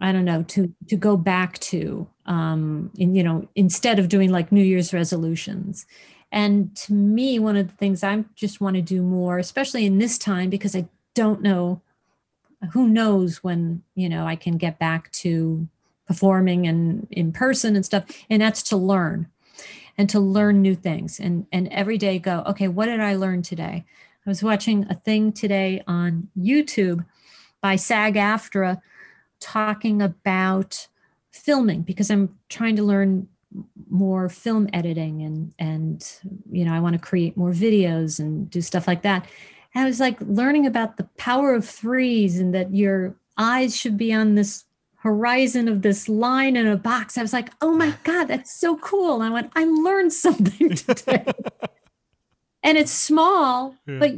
I 0.01 0.11
don't 0.11 0.25
know 0.25 0.43
to 0.43 0.73
to 0.89 0.95
go 0.95 1.17
back 1.17 1.59
to, 1.59 2.07
um, 2.25 2.91
in, 2.97 3.15
you 3.15 3.23
know, 3.23 3.47
instead 3.55 3.99
of 3.99 4.09
doing 4.09 4.31
like 4.31 4.51
New 4.51 4.63
Year's 4.63 4.93
resolutions. 4.93 5.85
And 6.31 6.75
to 6.77 6.93
me, 6.93 7.39
one 7.39 7.55
of 7.55 7.67
the 7.67 7.73
things 7.73 8.03
I 8.03 8.25
just 8.35 8.59
want 8.59 8.75
to 8.75 8.81
do 8.81 9.01
more, 9.01 9.37
especially 9.37 9.85
in 9.85 9.97
this 9.97 10.17
time, 10.17 10.49
because 10.49 10.75
I 10.75 10.87
don't 11.15 11.41
know 11.41 11.81
who 12.71 12.87
knows 12.87 13.43
when 13.43 13.83
you 13.93 14.09
know 14.09 14.25
i 14.25 14.35
can 14.35 14.57
get 14.57 14.79
back 14.79 15.11
to 15.11 15.67
performing 16.07 16.67
and 16.67 17.07
in 17.11 17.31
person 17.31 17.75
and 17.75 17.85
stuff 17.85 18.03
and 18.29 18.41
that's 18.41 18.63
to 18.63 18.75
learn 18.75 19.27
and 19.97 20.09
to 20.09 20.19
learn 20.19 20.61
new 20.61 20.75
things. 20.75 21.19
And 21.19 21.47
and 21.51 21.67
every 21.69 21.97
day 21.97 22.19
go 22.19 22.43
okay 22.47 22.67
what 22.67 22.85
did 22.85 22.99
i 22.99 23.15
learn 23.15 23.41
today? 23.41 23.85
I 24.25 24.29
was 24.29 24.43
watching 24.43 24.85
a 24.89 24.95
thing 24.95 25.31
today 25.31 25.81
on 25.87 26.29
youtube 26.37 27.05
by 27.61 27.75
sag 27.75 28.15
aftra 28.15 28.81
talking 29.39 30.01
about 30.01 30.87
filming 31.31 31.81
because 31.81 32.09
i'm 32.11 32.37
trying 32.49 32.75
to 32.75 32.83
learn 32.83 33.27
more 33.89 34.27
film 34.27 34.67
editing 34.73 35.21
and 35.21 35.53
and 35.57 36.19
you 36.51 36.65
know 36.65 36.73
i 36.73 36.79
want 36.79 36.93
to 36.93 36.99
create 36.99 37.37
more 37.37 37.51
videos 37.51 38.19
and 38.19 38.49
do 38.49 38.61
stuff 38.61 38.87
like 38.87 39.03
that 39.03 39.25
I 39.77 39.85
was 39.85 39.99
like 39.99 40.19
learning 40.21 40.65
about 40.65 40.97
the 40.97 41.07
power 41.17 41.53
of 41.53 41.67
threes 41.67 42.39
and 42.39 42.53
that 42.55 42.73
your 42.73 43.15
eyes 43.37 43.77
should 43.77 43.97
be 43.97 44.11
on 44.11 44.35
this 44.35 44.65
horizon 44.97 45.67
of 45.67 45.83
this 45.83 46.09
line 46.09 46.55
in 46.55 46.65
a 46.65 46.77
box. 46.77 47.17
I 47.17 47.21
was 47.21 47.33
like, 47.33 47.51
oh 47.61 47.71
my 47.71 47.93
God, 48.03 48.25
that's 48.25 48.59
so 48.59 48.77
cool. 48.77 49.21
And 49.21 49.23
I 49.23 49.29
went, 49.29 49.51
I 49.55 49.65
learned 49.65 50.13
something 50.13 50.69
today. 50.75 51.25
and 52.63 52.77
it's 52.77 52.91
small, 52.91 53.75
yeah. 53.87 53.99
but 53.99 54.11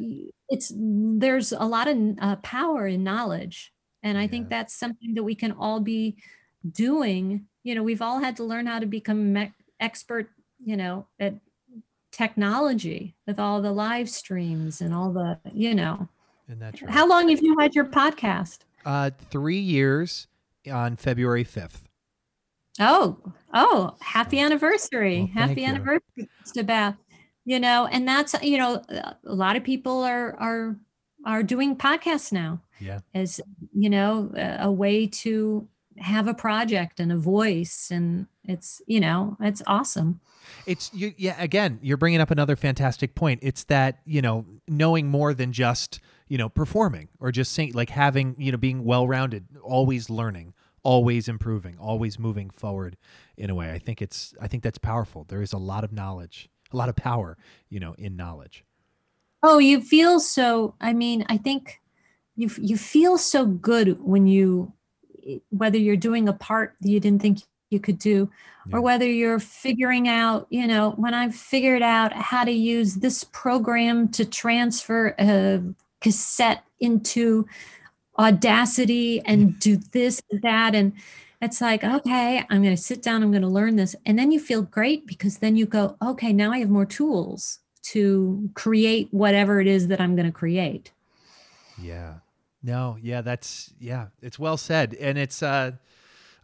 it's 0.47 0.71
there's 0.75 1.51
a 1.51 1.65
lot 1.65 1.87
of 1.87 1.97
uh, 2.21 2.35
power 2.37 2.87
in 2.87 3.03
knowledge. 3.03 3.73
And 4.01 4.17
I 4.17 4.23
yeah. 4.23 4.27
think 4.27 4.49
that's 4.49 4.73
something 4.73 5.13
that 5.15 5.23
we 5.23 5.35
can 5.35 5.51
all 5.51 5.81
be 5.81 6.15
doing. 6.69 7.47
You 7.63 7.75
know, 7.75 7.83
we've 7.83 8.01
all 8.01 8.19
had 8.19 8.35
to 8.37 8.43
learn 8.43 8.67
how 8.67 8.79
to 8.79 8.85
become 8.85 9.33
me- 9.33 9.53
expert, 9.79 10.29
you 10.63 10.77
know, 10.77 11.07
at 11.19 11.35
technology 12.11 13.15
with 13.27 13.39
all 13.39 13.61
the 13.61 13.71
live 13.71 14.09
streams 14.09 14.81
and 14.81 14.93
all 14.93 15.11
the, 15.11 15.39
you 15.53 15.75
know. 15.75 16.07
And 16.47 16.61
that's 16.61 16.81
right. 16.81 16.91
How 16.91 17.07
long 17.07 17.29
have 17.29 17.41
you 17.41 17.57
had 17.59 17.75
your 17.75 17.85
podcast? 17.85 18.59
Uh, 18.85 19.11
three 19.29 19.59
years 19.59 20.27
on 20.71 20.95
February 20.95 21.45
5th. 21.45 21.81
Oh, 22.79 23.17
oh, 23.53 23.95
happy 23.99 24.39
anniversary. 24.39 25.19
Well, 25.19 25.47
happy 25.47 25.65
anniversary, 25.65 26.29
about, 26.57 26.95
you 27.45 27.59
know, 27.59 27.87
and 27.87 28.07
that's, 28.07 28.35
you 28.41 28.57
know, 28.57 28.81
a 28.89 29.15
lot 29.23 29.57
of 29.57 29.63
people 29.63 30.01
are, 30.03 30.35
are, 30.39 30.77
are 31.25 31.43
doing 31.43 31.75
podcasts 31.75 32.31
now. 32.31 32.61
Yeah. 32.79 32.99
As, 33.13 33.41
you 33.73 33.89
know, 33.89 34.31
a 34.59 34.71
way 34.71 35.07
to 35.07 35.67
have 36.01 36.27
a 36.27 36.33
project 36.33 36.99
and 36.99 37.11
a 37.11 37.17
voice 37.17 37.89
and 37.91 38.27
it's, 38.43 38.81
you 38.87 38.99
know, 38.99 39.37
it's 39.39 39.61
awesome. 39.67 40.19
It's 40.65 40.91
you, 40.93 41.13
yeah. 41.17 41.41
Again, 41.41 41.79
you're 41.81 41.97
bringing 41.97 42.21
up 42.21 42.31
another 42.31 42.55
fantastic 42.55 43.15
point. 43.15 43.39
It's 43.43 43.63
that 43.65 43.99
you 44.05 44.21
know 44.21 44.45
knowing 44.67 45.07
more 45.07 45.33
than 45.33 45.51
just 45.51 45.99
you 46.27 46.37
know 46.37 46.49
performing 46.49 47.09
or 47.19 47.31
just 47.31 47.53
saying 47.53 47.73
like 47.73 47.89
having 47.89 48.35
you 48.37 48.51
know 48.51 48.57
being 48.57 48.83
well 48.83 49.07
rounded, 49.07 49.45
always 49.61 50.09
learning, 50.09 50.53
always 50.83 51.27
improving, 51.27 51.77
always 51.79 52.19
moving 52.19 52.49
forward. 52.49 52.97
In 53.37 53.49
a 53.49 53.55
way, 53.55 53.71
I 53.71 53.79
think 53.79 54.01
it's 54.01 54.33
I 54.41 54.47
think 54.47 54.63
that's 54.63 54.77
powerful. 54.77 55.25
There 55.27 55.41
is 55.41 55.53
a 55.53 55.57
lot 55.57 55.83
of 55.83 55.91
knowledge, 55.91 56.49
a 56.71 56.77
lot 56.77 56.89
of 56.89 56.95
power, 56.95 57.37
you 57.69 57.79
know, 57.79 57.93
in 57.97 58.15
knowledge. 58.15 58.65
Oh, 59.41 59.57
you 59.57 59.81
feel 59.81 60.19
so. 60.19 60.75
I 60.81 60.93
mean, 60.93 61.25
I 61.29 61.37
think 61.37 61.79
you 62.35 62.49
you 62.57 62.77
feel 62.77 63.17
so 63.17 63.45
good 63.45 63.99
when 64.01 64.27
you 64.27 64.73
whether 65.49 65.77
you're 65.77 65.95
doing 65.95 66.27
a 66.27 66.33
part 66.33 66.75
that 66.81 66.89
you 66.89 66.99
didn't 66.99 67.21
think 67.21 67.39
you 67.69 67.79
could 67.79 67.99
do 67.99 68.29
yeah. 68.67 68.77
or 68.77 68.81
whether 68.81 69.05
you're 69.05 69.39
figuring 69.39 70.07
out 70.07 70.47
you 70.49 70.67
know 70.67 70.91
when 70.91 71.13
i've 71.13 71.35
figured 71.35 71.81
out 71.81 72.13
how 72.13 72.43
to 72.43 72.51
use 72.51 72.95
this 72.95 73.23
program 73.25 74.07
to 74.07 74.25
transfer 74.25 75.15
a 75.19 75.61
cassette 76.01 76.63
into 76.79 77.45
audacity 78.17 79.21
and 79.25 79.59
do 79.59 79.77
this 79.91 80.21
and 80.31 80.41
that 80.41 80.75
and 80.75 80.93
it's 81.41 81.61
like 81.61 81.83
okay 81.83 82.43
i'm 82.49 82.61
going 82.63 82.75
to 82.75 82.81
sit 82.81 83.01
down 83.01 83.21
i'm 83.21 83.31
going 83.31 83.41
to 83.41 83.47
learn 83.47 83.75
this 83.75 83.95
and 84.05 84.17
then 84.17 84.31
you 84.31 84.39
feel 84.39 84.61
great 84.61 85.05
because 85.05 85.37
then 85.37 85.55
you 85.55 85.65
go 85.65 85.95
okay 86.01 86.33
now 86.33 86.51
i 86.51 86.59
have 86.59 86.69
more 86.69 86.85
tools 86.85 87.59
to 87.81 88.49
create 88.55 89.07
whatever 89.11 89.61
it 89.61 89.67
is 89.67 89.87
that 89.87 90.01
i'm 90.01 90.15
going 90.15 90.25
to 90.25 90.33
create. 90.33 90.91
Yeah 91.81 92.15
no 92.61 92.97
yeah 93.01 93.21
that's 93.21 93.73
yeah 93.79 94.07
it's 94.21 94.37
well 94.39 94.57
said 94.57 94.93
and 94.95 95.17
it's 95.17 95.41
uh 95.41 95.71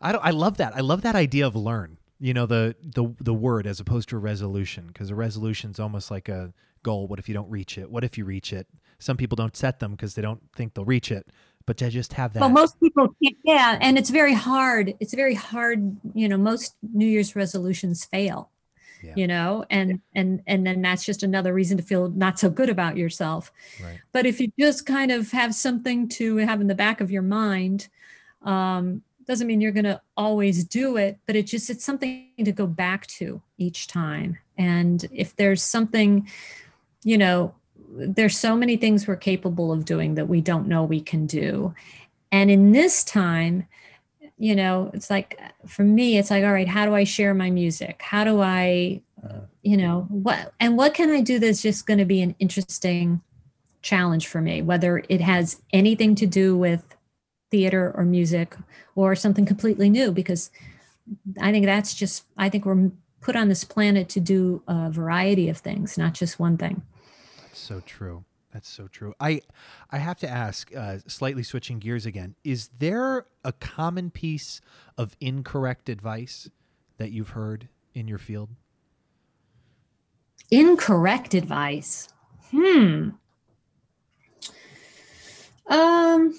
I 0.01 0.11
don't. 0.11 0.23
I 0.23 0.31
love 0.31 0.57
that. 0.57 0.75
I 0.75 0.81
love 0.81 1.01
that 1.03 1.15
idea 1.15 1.47
of 1.47 1.55
learn. 1.55 1.97
You 2.19 2.33
know, 2.33 2.45
the 2.45 2.75
the 2.83 3.15
the 3.19 3.33
word 3.33 3.65
as 3.65 3.79
opposed 3.79 4.09
to 4.09 4.17
a 4.17 4.19
resolution, 4.19 4.87
because 4.87 5.09
a 5.09 5.15
resolution 5.15 5.71
is 5.71 5.79
almost 5.79 6.11
like 6.11 6.27
a 6.29 6.53
goal. 6.83 7.07
What 7.07 7.17
if 7.17 7.27
you 7.29 7.33
don't 7.33 7.49
reach 7.49 7.77
it? 7.77 7.89
What 7.89 8.03
if 8.03 8.17
you 8.17 8.25
reach 8.25 8.51
it? 8.53 8.67
Some 8.99 9.15
people 9.17 9.35
don't 9.37 9.55
set 9.55 9.79
them 9.79 9.91
because 9.91 10.13
they 10.15 10.21
don't 10.21 10.41
think 10.55 10.73
they'll 10.73 10.85
reach 10.85 11.11
it. 11.11 11.27
but 11.65 11.77
to 11.77 11.89
just 11.89 12.13
have 12.13 12.33
that. 12.33 12.41
Well, 12.41 12.49
most 12.49 12.79
people 12.79 13.07
can't. 13.23 13.37
Yeah, 13.43 13.77
and 13.81 13.97
it's 13.97 14.09
very 14.09 14.33
hard. 14.33 14.93
It's 14.99 15.13
very 15.13 15.33
hard. 15.33 15.97
You 16.13 16.27
know, 16.27 16.37
most 16.37 16.75
New 16.93 17.07
Year's 17.07 17.35
resolutions 17.35 18.05
fail. 18.05 18.51
Yeah. 19.03 19.13
You 19.15 19.27
know, 19.27 19.65
and 19.69 20.01
and 20.15 20.41
and 20.47 20.65
then 20.65 20.81
that's 20.81 21.05
just 21.05 21.23
another 21.23 21.53
reason 21.53 21.77
to 21.77 21.83
feel 21.83 22.09
not 22.09 22.39
so 22.39 22.49
good 22.49 22.69
about 22.69 22.97
yourself. 22.97 23.51
Right. 23.83 23.99
But 24.11 24.25
if 24.25 24.39
you 24.39 24.51
just 24.59 24.85
kind 24.85 25.11
of 25.11 25.31
have 25.31 25.53
something 25.53 26.07
to 26.09 26.37
have 26.37 26.61
in 26.61 26.67
the 26.67 26.75
back 26.75 27.01
of 27.01 27.11
your 27.11 27.21
mind, 27.21 27.87
um, 28.41 29.03
doesn't 29.27 29.47
mean 29.47 29.61
you're 29.61 29.71
going 29.71 29.85
to 29.85 30.01
always 30.15 30.63
do 30.63 30.97
it, 30.97 31.19
but 31.25 31.35
it 31.35 31.47
just 31.47 31.69
it's 31.69 31.83
something 31.83 32.27
to 32.43 32.51
go 32.51 32.67
back 32.67 33.07
to 33.07 33.41
each 33.57 33.87
time. 33.87 34.37
And 34.57 35.05
if 35.11 35.35
there's 35.35 35.63
something, 35.63 36.27
you 37.03 37.17
know, 37.17 37.53
there's 37.89 38.37
so 38.37 38.55
many 38.55 38.77
things 38.77 39.07
we're 39.07 39.15
capable 39.15 39.71
of 39.71 39.85
doing 39.85 40.15
that 40.15 40.27
we 40.27 40.41
don't 40.41 40.67
know 40.67 40.83
we 40.83 41.01
can 41.01 41.25
do. 41.25 41.73
And 42.31 42.51
in 42.51 42.71
this 42.71 43.03
time, 43.03 43.67
you 44.37 44.55
know, 44.55 44.91
it's 44.93 45.09
like 45.09 45.39
for 45.65 45.83
me, 45.83 46.17
it's 46.17 46.29
like, 46.29 46.43
all 46.43 46.51
right, 46.53 46.67
how 46.67 46.85
do 46.85 46.93
I 46.93 47.03
share 47.03 47.33
my 47.33 47.49
music? 47.49 48.01
How 48.01 48.23
do 48.23 48.41
I, 48.41 49.01
uh, 49.23 49.41
you 49.61 49.77
know, 49.77 50.05
what 50.09 50.53
and 50.59 50.77
what 50.77 50.93
can 50.93 51.09
I 51.09 51.21
do 51.21 51.39
that's 51.39 51.61
just 51.61 51.87
going 51.87 51.99
to 51.99 52.05
be 52.05 52.21
an 52.21 52.35
interesting 52.39 53.21
challenge 53.81 54.27
for 54.27 54.41
me, 54.41 54.61
whether 54.61 55.03
it 55.09 55.21
has 55.21 55.61
anything 55.71 56.15
to 56.15 56.25
do 56.25 56.57
with 56.57 56.95
theater 57.51 57.93
or 57.95 58.03
music 58.03 58.55
or 58.95 59.15
something 59.15 59.45
completely 59.45 59.89
new, 59.89 60.11
because 60.11 60.49
I 61.39 61.51
think 61.51 61.65
that's 61.65 61.93
just, 61.93 62.25
I 62.35 62.49
think 62.49 62.65
we're 62.65 62.91
put 63.21 63.35
on 63.35 63.47
this 63.47 63.63
planet 63.63 64.09
to 64.09 64.19
do 64.19 64.63
a 64.67 64.89
variety 64.89 65.49
of 65.49 65.57
things, 65.57 65.97
not 65.97 66.13
just 66.13 66.39
one 66.39 66.57
thing. 66.57 66.81
That's 67.41 67.59
so 67.59 67.81
true. 67.85 68.25
That's 68.55 68.69
so 68.69 68.87
true. 68.87 69.13
I 69.19 69.41
I 69.91 69.97
have 69.97 70.17
to 70.19 70.29
ask, 70.29 70.73
uh, 70.73 70.99
slightly 71.07 71.43
switching 71.43 71.77
gears 71.77 72.05
again, 72.05 72.35
is 72.45 72.69
there 72.79 73.25
a 73.43 73.51
common 73.51 74.11
piece 74.11 74.61
of 74.97 75.17
incorrect 75.19 75.89
advice 75.89 76.49
that 76.95 77.11
you've 77.11 77.31
heard 77.31 77.67
in 77.93 78.07
your 78.07 78.17
field? 78.17 78.51
Incorrect 80.51 81.33
advice. 81.33 82.07
Hmm. 82.51 83.09
Um 85.67 86.33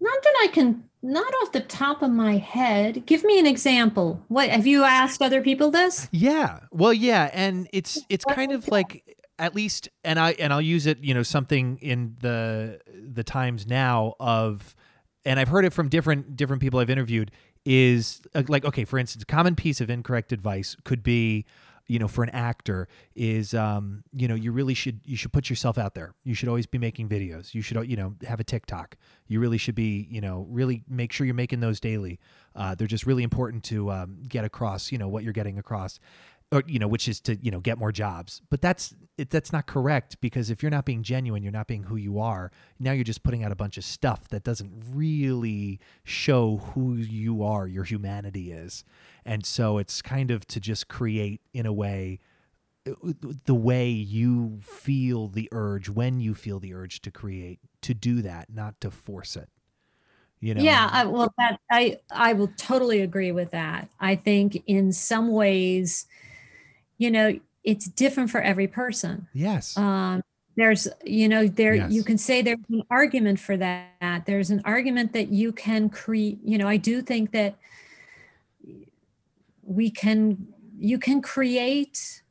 not 0.00 0.22
that 0.24 0.34
I 0.42 0.48
can 0.52 0.82
not 1.02 1.32
off 1.42 1.52
the 1.52 1.60
top 1.60 2.02
of 2.02 2.10
my 2.10 2.36
head. 2.36 3.04
Give 3.06 3.24
me 3.24 3.38
an 3.38 3.46
example. 3.46 4.24
What 4.28 4.48
have 4.50 4.66
you 4.66 4.84
asked 4.84 5.20
other 5.20 5.42
people 5.42 5.70
this? 5.70 6.08
Yeah. 6.12 6.60
Well, 6.70 6.92
yeah, 6.92 7.30
and 7.32 7.68
it's 7.72 8.00
it's 8.08 8.24
kind 8.24 8.52
of 8.52 8.68
like 8.68 9.16
at 9.38 9.54
least 9.54 9.88
and 10.04 10.18
I 10.18 10.32
and 10.32 10.52
I'll 10.52 10.60
use 10.60 10.86
it, 10.86 10.98
you 11.02 11.14
know, 11.14 11.22
something 11.22 11.78
in 11.82 12.16
the 12.20 12.80
the 12.86 13.24
times 13.24 13.66
now 13.66 14.14
of 14.20 14.76
and 15.24 15.40
I've 15.40 15.48
heard 15.48 15.64
it 15.64 15.72
from 15.72 15.88
different 15.88 16.36
different 16.36 16.62
people 16.62 16.78
I've 16.78 16.90
interviewed 16.90 17.32
is 17.64 18.22
uh, 18.34 18.42
like 18.48 18.64
okay, 18.64 18.84
for 18.84 18.98
instance, 18.98 19.22
a 19.22 19.26
common 19.26 19.56
piece 19.56 19.80
of 19.80 19.90
incorrect 19.90 20.32
advice 20.32 20.76
could 20.84 21.02
be 21.02 21.44
you 21.92 21.98
know 21.98 22.08
for 22.08 22.24
an 22.24 22.30
actor 22.30 22.88
is 23.14 23.52
um 23.52 24.02
you 24.14 24.26
know 24.26 24.34
you 24.34 24.50
really 24.50 24.72
should 24.72 24.98
you 25.04 25.14
should 25.14 25.30
put 25.30 25.50
yourself 25.50 25.76
out 25.76 25.94
there. 25.94 26.14
You 26.24 26.32
should 26.32 26.48
always 26.48 26.64
be 26.64 26.78
making 26.78 27.10
videos. 27.10 27.52
You 27.52 27.60
should 27.60 27.86
you 27.86 27.96
know 27.96 28.14
have 28.26 28.40
a 28.40 28.44
tiktok. 28.44 28.96
You 29.28 29.40
really 29.40 29.58
should 29.58 29.74
be 29.74 30.08
you 30.10 30.22
know 30.22 30.46
really 30.48 30.84
make 30.88 31.12
sure 31.12 31.26
you're 31.26 31.34
making 31.34 31.60
those 31.60 31.80
daily. 31.80 32.18
Uh, 32.56 32.74
they're 32.74 32.86
just 32.86 33.04
really 33.04 33.22
important 33.22 33.62
to 33.64 33.92
um, 33.92 34.22
get 34.26 34.42
across 34.42 34.90
you 34.90 34.96
know 34.96 35.08
what 35.08 35.22
you're 35.22 35.34
getting 35.34 35.58
across 35.58 36.00
or 36.52 36.62
you 36.66 36.78
know 36.78 36.86
which 36.86 37.08
is 37.08 37.18
to 37.20 37.36
you 37.36 37.50
know 37.50 37.60
get 37.60 37.78
more 37.78 37.90
jobs. 37.90 38.42
But 38.50 38.60
that's 38.60 38.94
it, 39.16 39.30
that's 39.30 39.52
not 39.52 39.66
correct 39.66 40.20
because 40.20 40.50
if 40.50 40.62
you're 40.62 40.70
not 40.70 40.84
being 40.84 41.02
genuine 41.02 41.42
you're 41.42 41.50
not 41.50 41.66
being 41.66 41.84
who 41.84 41.96
you 41.96 42.20
are. 42.20 42.52
Now 42.78 42.92
you're 42.92 43.04
just 43.04 43.22
putting 43.22 43.42
out 43.42 43.50
a 43.50 43.56
bunch 43.56 43.78
of 43.78 43.84
stuff 43.84 44.28
that 44.28 44.44
doesn't 44.44 44.70
really 44.92 45.80
show 46.04 46.58
who 46.58 46.94
you 46.94 47.42
are 47.42 47.66
your 47.66 47.84
humanity 47.84 48.52
is. 48.52 48.84
And 49.24 49.44
so 49.46 49.78
it's 49.78 50.02
kind 50.02 50.30
of 50.30 50.46
to 50.48 50.60
just 50.60 50.88
create 50.88 51.40
in 51.54 51.66
a 51.66 51.72
way 51.72 52.20
the 53.44 53.54
way 53.54 53.88
you 53.88 54.58
feel 54.62 55.28
the 55.28 55.48
urge 55.52 55.88
when 55.88 56.20
you 56.20 56.34
feel 56.34 56.58
the 56.58 56.74
urge 56.74 57.00
to 57.02 57.10
create 57.10 57.60
to 57.80 57.94
do 57.94 58.22
that 58.22 58.48
not 58.52 58.80
to 58.80 58.90
force 58.90 59.36
it. 59.36 59.48
You 60.40 60.54
know? 60.54 60.62
Yeah, 60.62 60.88
I, 60.90 61.04
well, 61.04 61.32
that 61.38 61.60
I 61.70 61.98
I 62.10 62.32
will 62.32 62.50
totally 62.56 63.00
agree 63.00 63.30
with 63.30 63.52
that. 63.52 63.88
I 64.00 64.16
think 64.16 64.60
in 64.66 64.92
some 64.92 65.28
ways, 65.28 66.06
you 67.02 67.10
know, 67.10 67.28
it's 67.64 67.86
different 68.02 68.28
for 68.30 68.40
every 68.40 68.68
person. 68.68 69.14
yes 69.46 69.76
Um, 69.76 70.22
there's, 70.56 70.86
you 71.18 71.28
know, 71.32 71.42
there 71.48 71.74
yes. 71.76 71.92
you 71.96 72.02
can 72.04 72.18
say 72.18 72.42
there's 72.42 72.58
an 72.68 72.82
argument 72.90 73.38
for 73.40 73.56
that. 73.56 74.22
There's 74.26 74.50
an 74.50 74.60
argument 74.64 75.12
that 75.14 75.28
you 75.40 75.50
can 75.52 75.88
create. 75.88 76.38
You 76.44 76.58
know, 76.58 76.68
I 76.68 76.76
do 76.76 77.00
think 77.00 77.30
that 77.32 77.52
we 79.62 79.90
can 79.90 80.48
you 80.78 80.98
can 80.98 81.22
create 81.22 82.22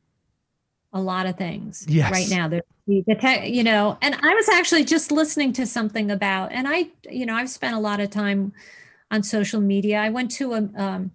a 0.92 1.00
lot 1.00 1.26
of 1.26 1.36
things 1.36 1.84
Yes. 1.88 2.12
right 2.12 2.28
now. 2.30 2.48
There's 2.48 2.62
the, 2.86 3.02
the 3.06 3.14
tech, 3.14 3.48
you 3.48 3.64
know, 3.64 3.98
and 4.02 4.14
I 4.14 4.34
was 4.34 4.48
actually 4.48 4.84
just 4.84 5.10
listening 5.10 5.52
to 5.54 5.66
something 5.66 6.10
about, 6.10 6.52
and 6.52 6.66
I, 6.68 6.90
you 7.10 7.24
know, 7.26 7.34
I've 7.34 7.48
spent 7.50 7.74
a 7.74 7.78
lot 7.78 7.98
of 8.00 8.10
time 8.10 8.52
on 9.10 9.22
social 9.22 9.60
media. 9.60 9.98
I 10.00 10.10
went 10.10 10.30
to 10.32 10.52
a, 10.54 10.68
um, 10.76 11.12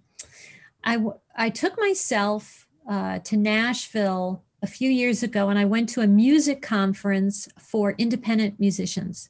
I, 0.82 0.98
I 1.36 1.50
took 1.50 1.78
myself 1.78 2.66
uh, 2.88 3.18
to 3.20 3.36
Nashville 3.36 4.42
a 4.62 4.66
few 4.66 4.90
years 4.90 5.22
ago, 5.22 5.50
and 5.50 5.58
I 5.58 5.64
went 5.64 5.88
to 5.90 6.00
a 6.00 6.06
music 6.06 6.62
conference 6.62 7.48
for 7.60 7.92
independent 7.98 8.58
musicians, 8.58 9.28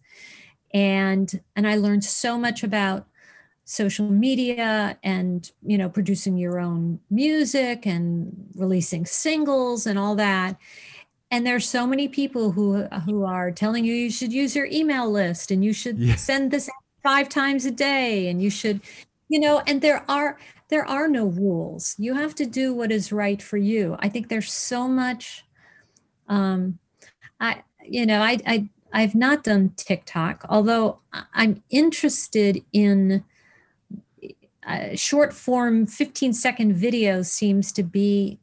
and 0.72 1.40
and 1.56 1.66
I 1.66 1.76
learned 1.76 2.04
so 2.04 2.38
much 2.38 2.62
about 2.62 3.06
social 3.64 4.08
media 4.10 4.98
and 5.02 5.50
you 5.66 5.76
know 5.76 5.90
producing 5.90 6.38
your 6.38 6.58
own 6.58 7.00
music 7.10 7.86
and 7.86 8.32
releasing 8.56 9.04
singles 9.04 9.86
and 9.86 9.98
all 9.98 10.14
that 10.14 10.56
and 11.30 11.46
there's 11.46 11.68
so 11.68 11.86
many 11.86 12.08
people 12.08 12.52
who 12.52 12.84
who 13.04 13.24
are 13.26 13.50
telling 13.50 13.84
you 13.84 13.92
you 13.92 14.10
should 14.10 14.32
use 14.32 14.56
your 14.56 14.64
email 14.72 15.10
list 15.10 15.50
and 15.50 15.62
you 15.62 15.74
should 15.74 15.98
Yeah. 15.98 16.16
send 16.16 16.50
this 16.50 16.66
out 16.70 16.74
five 17.02 17.28
times 17.28 17.66
a 17.66 17.70
day 17.70 18.28
and 18.28 18.40
you 18.42 18.48
should 18.48 18.80
you 19.28 19.40
know 19.40 19.62
and 19.66 19.80
there 19.82 20.04
are 20.08 20.38
there 20.68 20.86
are 20.86 21.08
no 21.08 21.26
rules. 21.26 21.94
You 21.98 22.14
have 22.14 22.34
to 22.36 22.46
do 22.46 22.74
what 22.74 22.92
is 22.92 23.10
right 23.12 23.40
for 23.42 23.56
you. 23.56 23.96
I 24.00 24.08
think 24.08 24.28
there's 24.28 24.52
so 24.52 24.88
much 24.88 25.44
um 26.28 26.78
i 27.40 27.62
you 27.84 28.04
know 28.06 28.20
i 28.20 28.38
i 28.46 28.68
i've 28.92 29.14
not 29.14 29.44
done 29.44 29.72
tiktok 29.76 30.44
although 30.48 30.98
i'm 31.34 31.62
interested 31.70 32.62
in 32.72 33.24
uh, 34.66 34.94
short 34.94 35.32
form 35.32 35.86
15 35.86 36.32
second 36.32 36.74
videos 36.74 37.26
seems 37.26 37.72
to 37.72 37.82
be 37.82 38.38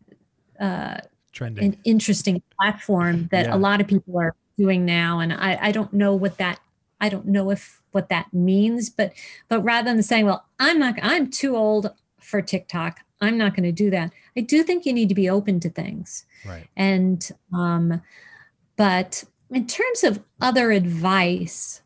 uh, 0.60 0.98
trending. 1.32 1.66
an 1.66 1.78
interesting 1.84 2.42
platform 2.60 3.28
that 3.32 3.46
Yeah. 3.48 3.56
a 3.56 3.58
lot 3.58 3.82
of 3.82 3.88
people 3.88 4.18
are 4.20 4.36
doing 4.58 4.86
now 4.86 5.20
and 5.20 5.34
I, 5.34 5.60
I 5.62 5.72
don't 5.72 5.94
know 5.94 6.16
what 6.16 6.38
that 6.38 6.60
i 7.02 7.10
don't 7.10 7.26
know 7.26 7.50
if 7.52 7.82
what 7.92 8.10
that 8.10 8.34
means 8.34 8.90
but 8.90 9.14
but 9.50 9.62
rather 9.62 9.92
than 9.94 10.04
saying 10.04 10.26
well 10.26 10.46
i'm 10.60 10.80
not 10.80 10.96
i'm 11.02 11.30
too 11.30 11.56
old 11.56 11.92
for 12.20 12.42
tiktok 12.42 13.00
i'm 13.22 13.38
not 13.38 13.56
going 13.56 13.64
to 13.64 13.72
do 13.72 13.90
that 13.90 14.12
i 14.36 14.42
do 14.42 14.64
think 14.64 14.86
you 14.86 14.94
need 14.94 15.10
to 15.10 15.16
be 15.16 15.30
open 15.30 15.60
to 15.60 15.70
things 15.70 16.26
right 16.46 16.68
and 16.76 17.32
um 17.54 18.02
but 18.76 19.24
in 19.52 19.66
terms 19.68 20.04
of 20.04 20.22
other 20.42 20.72
advice 20.72 21.82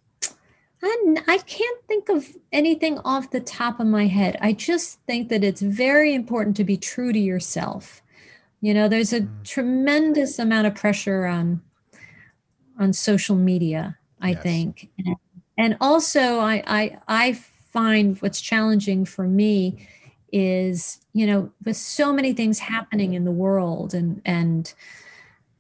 I, 0.82 1.16
I 1.28 1.38
can't 1.40 1.78
think 1.90 2.08
of 2.08 2.38
anything 2.54 3.00
off 3.00 3.32
the 3.32 3.42
top 3.42 3.82
of 3.82 3.88
my 3.88 4.08
head. 4.08 4.38
I 4.40 4.54
just 4.54 5.02
think 5.02 5.28
that 5.28 5.44
it's 5.44 5.60
very 5.62 6.14
important 6.14 6.56
to 6.56 6.64
be 6.64 6.78
true 6.78 7.12
to 7.12 7.20
yourself. 7.20 8.02
You 8.62 8.74
know, 8.74 8.88
there's 8.88 9.12
a 9.12 9.22
Mm. 9.22 9.44
tremendous 9.44 10.40
amount 10.40 10.68
of 10.68 10.76
pressure 10.76 11.26
on 11.26 11.62
on 12.78 12.94
social 12.94 13.36
media, 13.36 13.98
I 14.22 14.34
Yes. 14.34 14.36
think. 14.36 14.90
And, 14.98 15.16
and 15.58 15.78
also 15.82 16.40
I, 16.40 16.64
I 16.68 17.00
I 17.08 17.34
find 17.34 18.18
what's 18.22 18.42
challenging 18.42 19.06
for 19.06 19.28
me 19.28 19.88
is, 20.32 21.00
you 21.14 21.26
know, 21.28 21.52
with 21.66 21.78
so 21.78 22.14
many 22.14 22.34
things 22.34 22.60
happening 22.60 23.14
in 23.14 23.26
the 23.26 23.32
world 23.32 23.94
and 23.94 24.22
and 24.26 24.74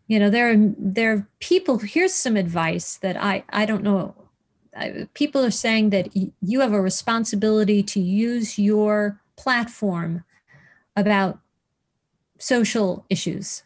you 0.08 0.20
know 0.20 0.30
there 0.30 0.52
are 0.52 0.56
there 0.78 1.14
are 1.14 1.30
people 1.40 1.78
here's 1.80 2.14
some 2.14 2.36
advice 2.36 2.98
that 2.98 3.16
i 3.18 3.44
i 3.50 3.66
don't 3.66 3.84
know 3.84 4.16
I, 4.76 5.08
people 5.14 5.44
are 5.44 5.52
saying 5.52 5.92
that 5.92 6.10
y- 6.16 6.32
you 6.42 6.62
have 6.62 6.74
a 6.74 6.82
responsibility 6.82 7.84
to 7.84 8.00
use 8.00 8.60
your 8.60 9.22
platform 9.38 10.24
about 10.96 11.40
social 12.40 13.06
issues 13.10 13.64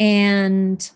and 0.00 0.90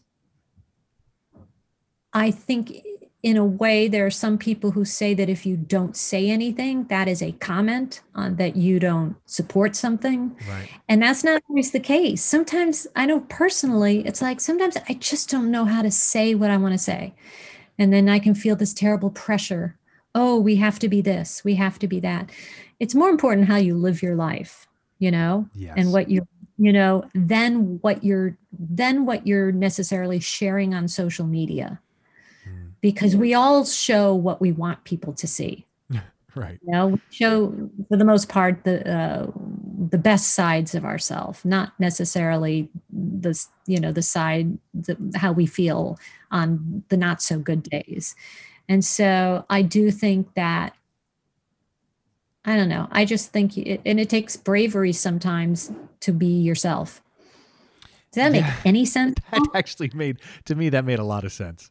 i 2.13 2.31
think 2.31 2.73
in 3.23 3.37
a 3.37 3.45
way 3.45 3.89
there 3.89 4.07
are 4.07 4.11
some 4.11 4.39
people 4.39 4.71
who 4.71 4.85
say 4.85 5.13
that 5.13 5.29
if 5.29 5.45
you 5.45 5.57
don't 5.57 5.97
say 5.97 6.31
anything 6.31 6.85
that 6.85 7.09
is 7.09 7.21
a 7.21 7.33
comment 7.33 8.01
on 8.15 8.37
that 8.37 8.55
you 8.55 8.79
don't 8.79 9.17
support 9.27 9.75
something 9.75 10.37
right 10.49 10.69
and 10.89 11.03
that's 11.03 11.25
not 11.25 11.43
always 11.49 11.73
the 11.73 11.81
case. 11.81 12.23
Sometimes 12.23 12.87
I 12.95 13.07
know 13.07 13.21
personally, 13.29 14.07
it's 14.07 14.23
like 14.23 14.41
sometimes 14.41 14.77
I 14.89 14.95
just 14.95 15.29
don't 15.31 15.51
know 15.51 15.65
how 15.65 15.83
to 15.83 15.91
say 15.91 16.35
what 16.37 16.51
I 16.51 16.57
want 16.57 16.75
to 16.75 16.79
say. 16.79 17.13
and 17.79 17.93
then 17.93 18.09
I 18.09 18.19
can 18.21 18.35
feel 18.35 18.57
this 18.57 18.73
terrible 18.75 19.11
pressure. 19.11 19.77
Oh, 20.15 20.39
we 20.41 20.57
have 20.57 20.79
to 20.81 20.89
be 20.89 21.01
this, 21.01 21.43
we 21.45 21.57
have 21.57 21.79
to 21.81 21.89
be 21.89 22.01
that. 22.01 22.31
It's 22.81 22.95
more 22.95 23.11
important 23.11 23.49
how 23.49 23.57
you 23.57 23.75
live 23.77 24.03
your 24.03 24.15
life, 24.17 24.67
you 25.01 25.11
know, 25.11 25.49
Yes. 25.55 25.75
and 25.77 25.93
what 25.93 26.09
you 26.09 26.27
you 26.61 26.73
know 26.73 27.05
than 27.15 27.79
what 27.83 28.03
you're 28.05 28.37
then 28.59 29.07
what 29.07 29.27
you're 29.27 29.53
necessarily 29.53 30.21
sharing 30.21 30.73
on 30.75 30.87
social 30.89 31.27
media. 31.27 31.81
Because 32.81 33.17
we 33.17 33.35
all 33.35 33.65
show 33.65 34.15
what 34.15 34.41
we 34.41 34.53
want 34.53 34.85
people 34.85 35.13
to 35.13 35.27
see 35.27 35.65
Right. 36.35 36.59
you 36.63 36.71
know 36.73 36.87
we 36.89 37.01
show 37.11 37.71
for 37.89 37.97
the 37.97 38.05
most 38.05 38.29
part 38.29 38.63
the 38.65 38.89
uh, 38.89 39.27
the 39.91 39.99
best 39.99 40.35
sides 40.35 40.75
of 40.75 40.85
ourselves 40.85 41.45
not 41.45 41.73
necessarily 41.81 42.69
the 42.93 43.39
you 43.67 43.81
know 43.81 43.91
the 43.93 44.03
side 44.03 44.59
the, 44.75 44.97
how 45.17 45.33
we 45.33 45.47
feel 45.47 45.99
on 46.31 46.85
the 46.91 46.97
not 46.97 47.21
so 47.23 47.39
good 47.39 47.63
days 47.65 48.15
and 48.69 48.85
so 48.85 49.45
i 49.51 49.63
do 49.63 49.91
think 49.91 50.35
that 50.35 50.75
i 52.45 52.57
don't 52.57 52.69
know 52.69 52.87
i 52.93 53.05
just 53.05 53.33
think 53.33 53.57
it, 53.59 53.81
and 53.85 53.99
it 53.99 54.09
takes 54.09 54.37
bravery 54.37 54.93
sometimes 54.93 55.73
to 56.01 56.13
be 56.13 56.27
yourself 56.27 57.03
does 58.13 58.23
that 58.23 58.33
make 58.33 58.43
Yeah. 58.45 58.55
any 58.65 58.85
sense 58.85 59.17
That 59.33 59.49
actually 59.55 59.91
made 59.95 60.19
to 60.45 60.55
me 60.55 60.69
that 60.71 60.85
made 60.85 60.99
a 60.99 61.05
lot 61.05 61.25
of 61.25 61.33
sense. 61.33 61.71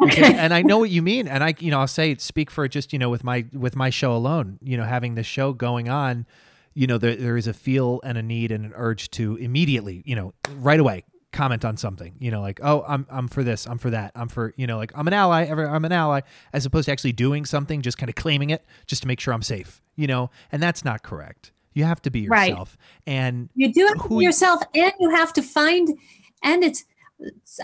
Because, 0.00 0.18
Okay. 0.18 0.34
and 0.36 0.52
I 0.54 0.62
know 0.62 0.78
what 0.78 0.90
you 0.90 1.02
mean, 1.02 1.28
and 1.28 1.42
I, 1.42 1.54
you 1.58 1.70
know, 1.70 1.80
I'll 1.80 1.86
say 1.86 2.16
speak 2.16 2.50
for 2.50 2.66
just 2.68 2.92
you 2.92 2.98
know 2.98 3.10
with 3.10 3.24
my 3.24 3.46
with 3.52 3.76
my 3.76 3.90
show 3.90 4.14
alone, 4.14 4.58
you 4.62 4.76
know, 4.76 4.84
having 4.84 5.14
this 5.14 5.26
show 5.26 5.52
going 5.52 5.88
on, 5.88 6.26
you 6.74 6.86
know, 6.86 6.98
there 6.98 7.16
there 7.16 7.36
is 7.36 7.46
a 7.46 7.54
feel 7.54 8.00
and 8.04 8.18
a 8.18 8.22
need 8.22 8.52
and 8.52 8.64
an 8.64 8.72
urge 8.74 9.10
to 9.12 9.36
immediately, 9.36 10.02
you 10.04 10.14
know, 10.14 10.34
right 10.58 10.80
away 10.80 11.04
comment 11.32 11.66
on 11.66 11.76
something, 11.76 12.14
you 12.18 12.30
know, 12.30 12.40
like 12.40 12.60
oh, 12.62 12.84
I'm 12.88 13.06
I'm 13.10 13.28
for 13.28 13.42
this, 13.42 13.66
I'm 13.66 13.78
for 13.78 13.90
that, 13.90 14.12
I'm 14.14 14.28
for 14.28 14.54
you 14.56 14.66
know, 14.66 14.76
like 14.76 14.92
I'm 14.96 15.06
an 15.06 15.12
ally, 15.12 15.44
ever 15.44 15.68
I'm 15.68 15.84
an 15.84 15.92
ally, 15.92 16.20
as 16.52 16.66
opposed 16.66 16.86
to 16.86 16.92
actually 16.92 17.12
doing 17.12 17.44
something, 17.44 17.82
just 17.82 17.98
kind 17.98 18.08
of 18.08 18.14
claiming 18.14 18.50
it, 18.50 18.64
just 18.86 19.02
to 19.02 19.08
make 19.08 19.20
sure 19.20 19.34
I'm 19.34 19.42
safe, 19.42 19.82
you 19.96 20.06
know, 20.06 20.30
and 20.50 20.62
that's 20.62 20.84
not 20.84 21.02
correct. 21.02 21.52
You 21.74 21.84
have 21.84 22.00
to 22.02 22.10
be 22.10 22.20
Right. 22.26 22.48
yourself, 22.48 22.78
and 23.06 23.50
you 23.54 23.72
do 23.72 23.86
it 23.86 23.98
who 24.02 24.20
yourself 24.22 24.62
and 24.74 24.92
you 24.98 25.10
have 25.10 25.32
to 25.34 25.42
find 25.42 25.90
and 26.42 26.64
it's 26.64 26.84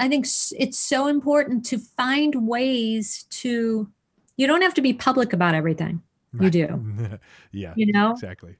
i 0.00 0.08
think 0.08 0.26
it's 0.58 0.78
so 0.78 1.06
important 1.06 1.64
to 1.64 1.78
find 1.78 2.46
ways 2.46 3.24
to 3.30 3.88
you 4.36 4.46
don't 4.46 4.62
have 4.62 4.74
to 4.74 4.82
be 4.82 4.92
public 4.92 5.32
about 5.32 5.54
everything. 5.54 6.02
You 6.40 6.50
do. 6.50 7.18
Yeah, 7.52 7.74
you 7.76 7.92
know? 7.92 8.12
exactly. 8.12 8.56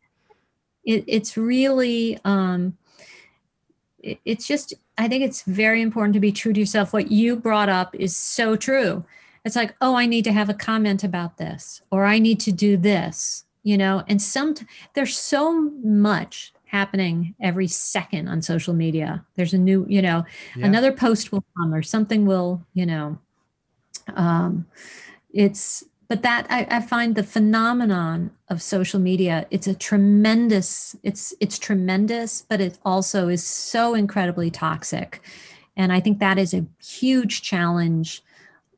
it, 0.84 1.04
it's 1.06 1.36
really 1.36 2.18
um 2.24 2.76
it, 3.98 4.18
it's 4.24 4.46
just 4.46 4.74
i 4.98 5.08
think 5.08 5.24
it's 5.24 5.42
very 5.42 5.80
important 5.80 6.12
to 6.14 6.20
be 6.20 6.32
true 6.32 6.52
to 6.52 6.60
yourself. 6.60 6.92
What 6.92 7.10
you 7.10 7.36
brought 7.36 7.68
up 7.68 7.94
is 7.94 8.14
so 8.14 8.56
true. 8.56 9.04
It's 9.44 9.56
like 9.56 9.74
oh 9.80 9.96
i 9.96 10.06
need 10.06 10.24
to 10.24 10.32
have 10.32 10.50
a 10.50 10.54
comment 10.54 11.02
about 11.02 11.38
this 11.38 11.82
or 11.90 12.04
i 12.04 12.18
need 12.18 12.38
to 12.40 12.52
do 12.52 12.76
this 12.76 13.44
you 13.62 13.78
know? 13.78 14.02
And 14.08 14.20
some 14.20 14.54
there's 14.94 15.16
so 15.16 15.70
much 15.82 16.51
happening 16.72 17.34
every 17.40 17.68
second 17.68 18.28
on 18.28 18.40
social 18.42 18.72
media. 18.74 19.24
There's 19.36 19.52
a 19.52 19.58
new 19.58 19.86
you 19.88 20.02
know 20.02 20.24
Yeah. 20.56 20.66
another 20.66 20.90
post 20.90 21.30
will 21.30 21.44
come 21.56 21.72
or 21.72 21.82
something 21.82 22.26
will 22.26 22.64
you 22.74 22.86
know 22.86 23.18
um 24.16 24.66
it's 25.32 25.84
but 26.08 26.22
that 26.22 26.46
I, 26.50 26.66
I 26.70 26.80
find 26.80 27.14
the 27.14 27.22
phenomenon 27.22 28.32
of 28.48 28.60
social 28.62 28.98
media 29.00 29.46
it's 29.50 29.66
a 29.66 29.74
tremendous 29.74 30.96
it's 31.02 31.34
it's 31.40 31.58
tremendous 31.58 32.44
but 32.48 32.60
it 32.60 32.78
also 32.84 33.28
is 33.28 33.46
so 33.46 33.94
incredibly 33.94 34.50
toxic. 34.50 35.20
And 35.76 35.92
i 35.92 36.00
think 36.00 36.18
that 36.18 36.38
is 36.38 36.52
a 36.54 36.66
huge 36.82 37.42
challenge 37.42 38.22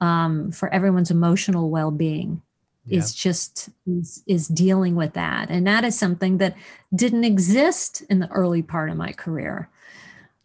um, 0.00 0.52
for 0.52 0.72
everyone's 0.74 1.10
emotional 1.10 1.70
well-being 1.70 2.42
Yeah. 2.86 2.98
is 2.98 3.14
just 3.14 3.70
is, 3.86 4.22
is 4.26 4.46
dealing 4.46 4.94
with 4.94 5.14
that 5.14 5.48
and 5.48 5.66
that 5.66 5.84
is 5.84 5.98
something 5.98 6.36
that 6.38 6.54
didn't 6.94 7.24
exist 7.24 8.02
in 8.10 8.18
the 8.18 8.30
early 8.30 8.62
part 8.62 8.90
of 8.90 8.96
my 8.96 9.12
career 9.12 9.70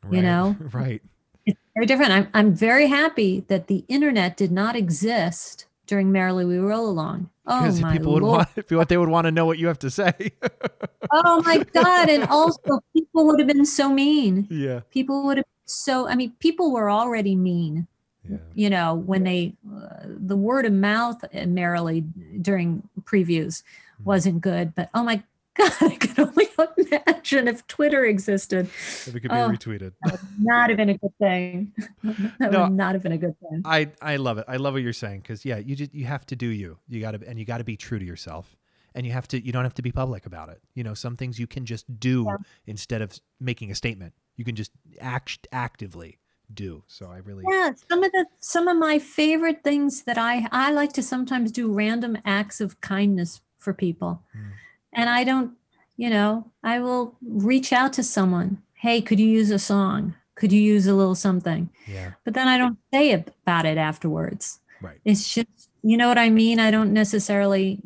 you 0.10 0.21
know? 0.21 0.56
right? 0.71 1.02
it's 1.45 1.60
very 1.75 1.86
different 1.86 2.12
I'm, 2.12 2.28
I'm 2.34 2.56
very 2.56 2.88
happy 2.88 3.41
that 3.49 3.67
the 3.67 3.84
internet 3.89 4.38
did 4.38 4.52
not 4.52 4.78
exist 4.78 5.65
during 5.86 6.12
merrily 6.12 6.45
we 6.45 6.58
roll 6.58 6.89
along 6.89 7.30
oh 7.45 7.62
Because 7.62 7.82
my 7.82 7.91
people 7.91 8.13
would 8.13 8.23
Lord. 8.23 8.47
want, 8.56 8.71
what 8.71 8.88
they 8.88 8.97
would 8.97 9.10
want 9.10 9.25
to 9.25 9.32
know 9.32 9.45
what 9.45 9.58
you 9.58 9.67
have 9.67 9.80
to 9.80 9.89
say. 9.89 10.32
oh 11.12 11.41
my 11.43 11.58
god 11.73 12.10
and 12.10 12.23
also 12.30 12.80
people 12.93 13.25
would 13.25 13.39
have 13.39 13.47
been 13.47 13.65
so 13.65 13.89
mean 13.89 14.47
yeah, 14.49 14.82
people 14.91 15.25
would 15.25 15.38
have 15.38 15.45
so 15.65 16.08
i 16.08 16.15
mean 16.15 16.32
people 16.39 16.71
were 16.71 16.89
already 16.89 17.36
mean 17.36 17.88
yeah, 18.29 18.37
you 18.53 18.69
know 18.69 18.93
when 18.95 19.23
they 19.23 19.53
uh, 19.73 20.03
the 20.05 20.37
word 20.37 20.65
of 20.65 20.73
mouth 20.73 21.23
merrily 21.47 22.01
during 22.41 22.87
previews 23.03 23.63
Mm. 24.01 24.05
wasn't 24.05 24.39
good 24.41 24.73
but 24.75 24.89
oh 24.93 25.03
my 25.03 25.21
god 25.59 25.73
i 25.81 25.95
could 25.97 26.17
only 26.19 26.47
imagine 26.89 27.47
if 27.49 27.67
twitter 27.67 28.05
existed 28.05 28.67
if 28.67 29.07
it 29.13 29.19
could 29.19 29.31
be 29.31 29.35
Oh. 29.37 29.49
retweeted. 29.49 29.91
not 30.39 30.69
have 30.69 30.77
been 30.77 30.89
a 30.89 30.97
good 30.97 31.17
thing 31.19 31.73
that 32.39 32.51
No. 32.53 32.63
would 32.63 32.71
not 32.71 32.93
have 32.95 33.03
been 33.03 33.11
a 33.11 33.17
good 33.17 33.35
thing 33.41 33.61
I 33.65 33.89
I 34.01 34.15
love 34.15 34.37
it. 34.37 34.45
I 34.47 34.55
love 34.57 34.73
what 34.73 34.83
you're 34.83 34.93
saying 34.93 35.19
because 35.21 35.43
yeah, 35.43 35.57
you 35.57 35.75
just 35.75 35.93
you 35.93 36.05
have 36.05 36.25
to 36.27 36.35
do 36.37 36.47
you. 36.47 36.77
You 36.87 37.01
got 37.01 37.11
to 37.11 37.27
and 37.27 37.37
you 37.37 37.43
got 37.45 37.57
to 37.57 37.63
be 37.65 37.75
true 37.75 37.99
to 37.99 38.05
yourself. 38.05 38.55
And 38.95 39.05
you 39.05 39.11
have 39.11 39.27
to 39.29 39.45
you 39.45 39.51
don't 39.51 39.63
have 39.65 39.73
to 39.75 39.81
be 39.81 39.91
public 39.91 40.25
about 40.25 40.47
it. 40.49 40.61
You 40.75 40.83
know, 40.85 40.93
some 40.93 41.15
things 41.17 41.37
you 41.39 41.47
can 41.47 41.65
just 41.65 41.85
do 41.99 42.25
Yeah. 42.27 42.37
instead 42.65 43.01
of 43.01 43.19
making 43.39 43.69
a 43.71 43.75
statement. 43.75 44.13
You 44.37 44.45
can 44.45 44.55
just 44.55 44.71
act 45.01 45.47
actively 45.51 46.19
do. 46.53 46.83
So 46.88 47.07
I 47.07 47.17
really 47.17 47.43
yeah 47.47 47.71
some 47.89 48.03
of 48.03 48.12
the 48.12 48.25
some 48.39 48.67
of 48.67 48.77
my 48.77 48.99
favorite 48.99 49.63
things 49.63 50.03
that 50.03 50.17
i 50.17 50.47
i 50.51 50.71
like 50.71 50.91
to 50.93 51.03
sometimes 51.03 51.51
do 51.51 51.71
random 51.71 52.17
acts 52.25 52.59
of 52.59 52.79
kindness 52.81 53.41
for 53.57 53.73
people 53.73 54.23
Mm. 54.35 54.51
and 54.93 55.09
i 55.09 55.23
don't 55.23 55.51
you 55.97 56.09
know 56.09 56.49
i 56.63 56.79
will 56.79 57.15
reach 57.21 57.71
out 57.73 57.93
to 57.93 58.03
someone 58.03 58.62
hey 58.73 59.01
could 59.01 59.19
you 59.19 59.27
use 59.27 59.51
a 59.51 59.59
song 59.59 60.15
could 60.35 60.51
you 60.51 60.62
use 60.62 60.88
a 60.88 60.93
little 60.95 61.15
something 61.15 61.69
yeah, 61.88 62.12
but 62.23 62.33
then 62.33 62.47
i 62.47 62.57
don't 62.57 62.77
say 62.93 63.12
about 63.12 63.65
it 63.65 63.77
afterwards 63.77 64.59
right. 64.81 64.99
it's 65.05 65.33
just 65.33 65.69
you 65.83 65.97
know 65.97 66.07
what 66.07 66.17
i 66.17 66.29
mean 66.29 66.59
i 66.59 66.71
don't 66.71 66.93
necessarily 66.93 67.79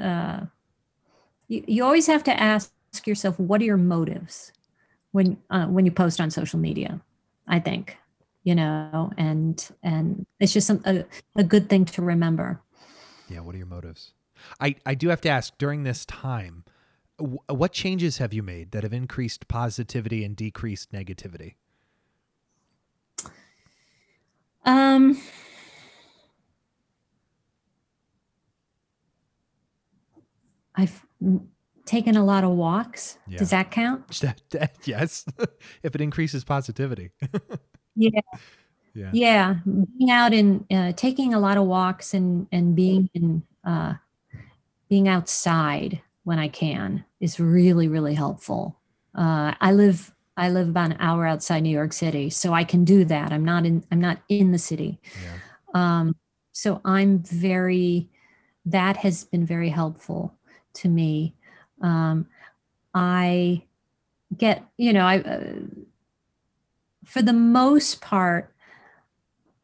uh 0.00 0.40
you, 1.48 1.64
you 1.66 1.84
always 1.84 2.06
have 2.06 2.24
to 2.24 2.40
ask 2.40 2.72
yourself 3.06 3.38
what 3.38 3.60
are 3.60 3.64
your 3.64 3.76
motives 3.76 4.52
when 5.12 5.36
uh, 5.50 5.66
when 5.66 5.84
you 5.86 5.92
post 5.92 6.20
on 6.20 6.30
social 6.30 6.58
media 6.58 7.00
i 7.46 7.58
think 7.60 7.96
you 8.44 8.54
know 8.54 9.10
and 9.16 9.70
and 9.82 10.26
it's 10.40 10.52
just 10.52 10.66
some, 10.66 10.80
a, 10.84 11.04
a 11.36 11.44
good 11.44 11.68
thing 11.68 11.84
to 11.84 12.02
remember 12.02 12.60
Yeah, 13.28 13.40
what 13.40 13.54
are 13.54 13.58
your 13.58 13.66
motives? 13.66 14.12
I 14.60 14.74
I 14.84 14.94
do 14.94 15.08
have 15.08 15.20
to 15.22 15.28
ask 15.28 15.56
during 15.58 15.84
this 15.84 16.04
time 16.04 16.64
wh- 17.18 17.46
what 17.48 17.72
changes 17.72 18.18
have 18.18 18.32
you 18.34 18.42
made 18.42 18.72
that 18.72 18.82
have 18.82 18.92
increased 18.92 19.46
positivity 19.48 20.24
and 20.24 20.34
decreased 20.36 20.92
negativity? 20.92 21.54
um 24.64 25.16
i've 30.74 31.04
taken 31.92 32.16
a 32.16 32.24
lot 32.24 32.42
of 32.44 32.50
walks 32.52 33.18
Yeah. 33.28 33.38
does 33.38 33.50
that 33.50 33.70
count 33.70 34.00
yes, 34.84 35.24
if 35.82 35.94
it 35.94 36.00
increases 36.00 36.44
positivity. 36.44 37.10
Yeah. 37.94 38.20
Yeah. 38.94 39.10
yeah 39.12 39.54
being 39.98 40.10
out 40.10 40.32
and 40.32 40.64
uh, 40.70 40.92
taking 40.96 41.34
a 41.34 41.40
lot 41.46 41.58
of 41.58 41.64
walks 41.66 42.14
and 42.14 42.46
and 42.50 42.74
being 42.74 43.10
in 43.12 43.42
uh, 43.64 43.92
being 44.88 45.08
outside 45.08 46.00
when 46.24 46.38
i 46.38 46.48
can 46.48 47.04
is 47.20 47.38
really 47.38 47.88
really 47.88 48.14
helpful 48.14 48.62
uh, 49.14 49.52
i 49.60 49.72
live 49.72 50.14
i 50.38 50.48
live 50.48 50.68
about 50.70 50.90
an 50.92 50.96
hour 51.00 51.26
outside 51.26 51.60
new 51.62 51.76
york 51.80 51.92
city 51.92 52.30
so 52.30 52.54
i 52.54 52.64
can 52.64 52.82
do 52.84 53.04
that 53.04 53.30
i'm 53.32 53.44
not 53.44 53.66
in 53.66 53.84
i'm 53.90 54.00
not 54.00 54.18
in 54.28 54.52
the 54.52 54.58
city 54.58 54.98
Yeah. 55.22 55.36
um, 55.74 56.16
so 56.52 56.80
i'm 56.84 57.18
very 57.22 58.08
that 58.64 58.96
has 59.04 59.24
been 59.24 59.44
very 59.44 59.68
helpful 59.68 60.34
to 60.80 60.88
me 60.88 61.34
um, 61.82 62.26
i 62.94 63.62
get 64.36 64.64
you 64.78 64.92
know 64.92 65.04
i 65.04 65.18
uh, 65.20 65.44
for 67.04 67.20
the 67.22 67.32
most 67.32 68.00
part 68.00 68.54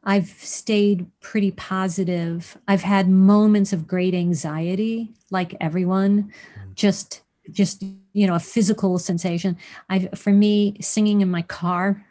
i've 0.03 0.29
stayed 0.29 1.05
pretty 1.21 1.51
positive 1.51 2.57
i've 2.67 2.83
had 2.83 3.09
moments 3.09 3.73
of 3.73 3.87
great 3.87 4.13
anxiety 4.13 5.11
like 5.31 5.55
everyone 5.59 6.31
Mm. 6.57 6.75
just 6.75 7.21
just 7.51 7.83
you 8.13 8.27
know 8.27 8.35
a 8.35 8.39
physical 8.39 8.99
sensation 8.99 9.57
i 9.89 10.07
for 10.15 10.31
me 10.31 10.75
singing 10.81 11.21
in 11.21 11.29
my 11.31 11.41
car 11.41 12.05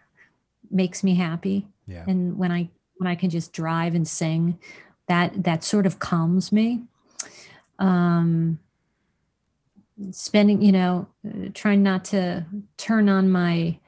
makes 0.71 1.03
me 1.05 1.14
happy 1.14 1.66
Yeah. 1.87 2.05
and 2.07 2.37
when 2.38 2.51
i 2.53 2.68
when 2.97 3.07
i 3.07 3.14
can 3.14 3.31
just 3.31 3.53
drive 3.53 3.94
and 3.94 4.07
sing 4.07 4.59
that 5.07 5.44
that 5.44 5.62
sort 5.64 5.87
of 5.87 5.99
calms 5.99 6.51
me 6.53 6.83
um 7.79 8.59
spending 10.11 10.62
you 10.62 10.72
know 10.72 11.06
trying 11.54 11.82
not 11.82 12.04
to 12.04 12.44
turn 12.76 13.08
on 13.08 13.30
my 13.30 13.78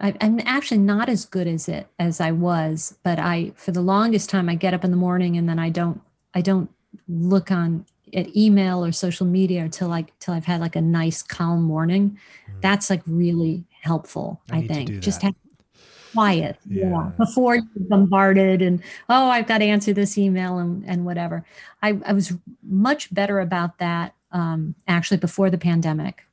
I, 0.00 0.14
I'm 0.20 0.40
actually 0.44 0.78
not 0.78 1.08
as 1.08 1.24
good 1.24 1.46
as 1.46 1.68
it 1.68 1.86
as 1.98 2.20
I 2.20 2.32
was, 2.32 2.98
but 3.02 3.18
I 3.18 3.52
for 3.56 3.72
the 3.72 3.80
longest 3.80 4.28
time 4.28 4.48
I 4.48 4.54
get 4.54 4.74
up 4.74 4.84
in 4.84 4.90
the 4.90 4.96
morning 4.96 5.36
and 5.36 5.48
then 5.48 5.58
I 5.58 5.70
don't 5.70 6.00
I 6.34 6.40
don't 6.40 6.70
look 7.08 7.50
on 7.50 7.86
at 8.14 8.34
email 8.36 8.84
or 8.84 8.92
social 8.92 9.26
media 9.26 9.62
until 9.62 9.88
like 9.88 10.18
till 10.18 10.34
I've 10.34 10.44
had 10.44 10.60
like 10.60 10.76
a 10.76 10.80
nice 10.80 11.22
calm 11.22 11.62
morning. 11.62 12.18
Mm. 12.50 12.60
That's 12.62 12.90
like 12.90 13.02
really 13.06 13.64
helpful. 13.80 14.40
I 14.50 14.58
I, 14.58 14.66
think 14.66 15.00
just 15.00 15.22
have 15.22 15.34
quiet 16.12 16.58
Yeah. 16.68 16.88
yeah. 16.88 17.10
before 17.16 17.56
you're 17.56 17.64
bombarded 17.76 18.62
and 18.62 18.82
oh 19.08 19.28
I've 19.28 19.46
got 19.46 19.58
to 19.58 19.64
answer 19.66 19.92
this 19.92 20.18
email 20.18 20.58
and, 20.58 20.84
and 20.86 21.04
whatever. 21.04 21.44
I, 21.82 21.98
I 22.04 22.12
was 22.12 22.32
much 22.64 23.14
better 23.14 23.38
about 23.38 23.78
that 23.78 24.15
um, 24.32 24.74
actually 24.88 25.16
before 25.18 25.50
the 25.50 25.58
pandemic. 25.58 26.24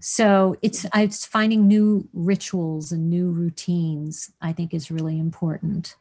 So 0.00 0.56
it's 0.62 0.86
it's 0.94 1.26
finding 1.26 1.68
new 1.68 2.08
rituals 2.14 2.90
and 2.92 3.10
new 3.10 3.30
routines. 3.30 4.30
I 4.40 4.52
think 4.52 4.72
is 4.72 4.90
really 4.90 5.18
important. 5.18 5.94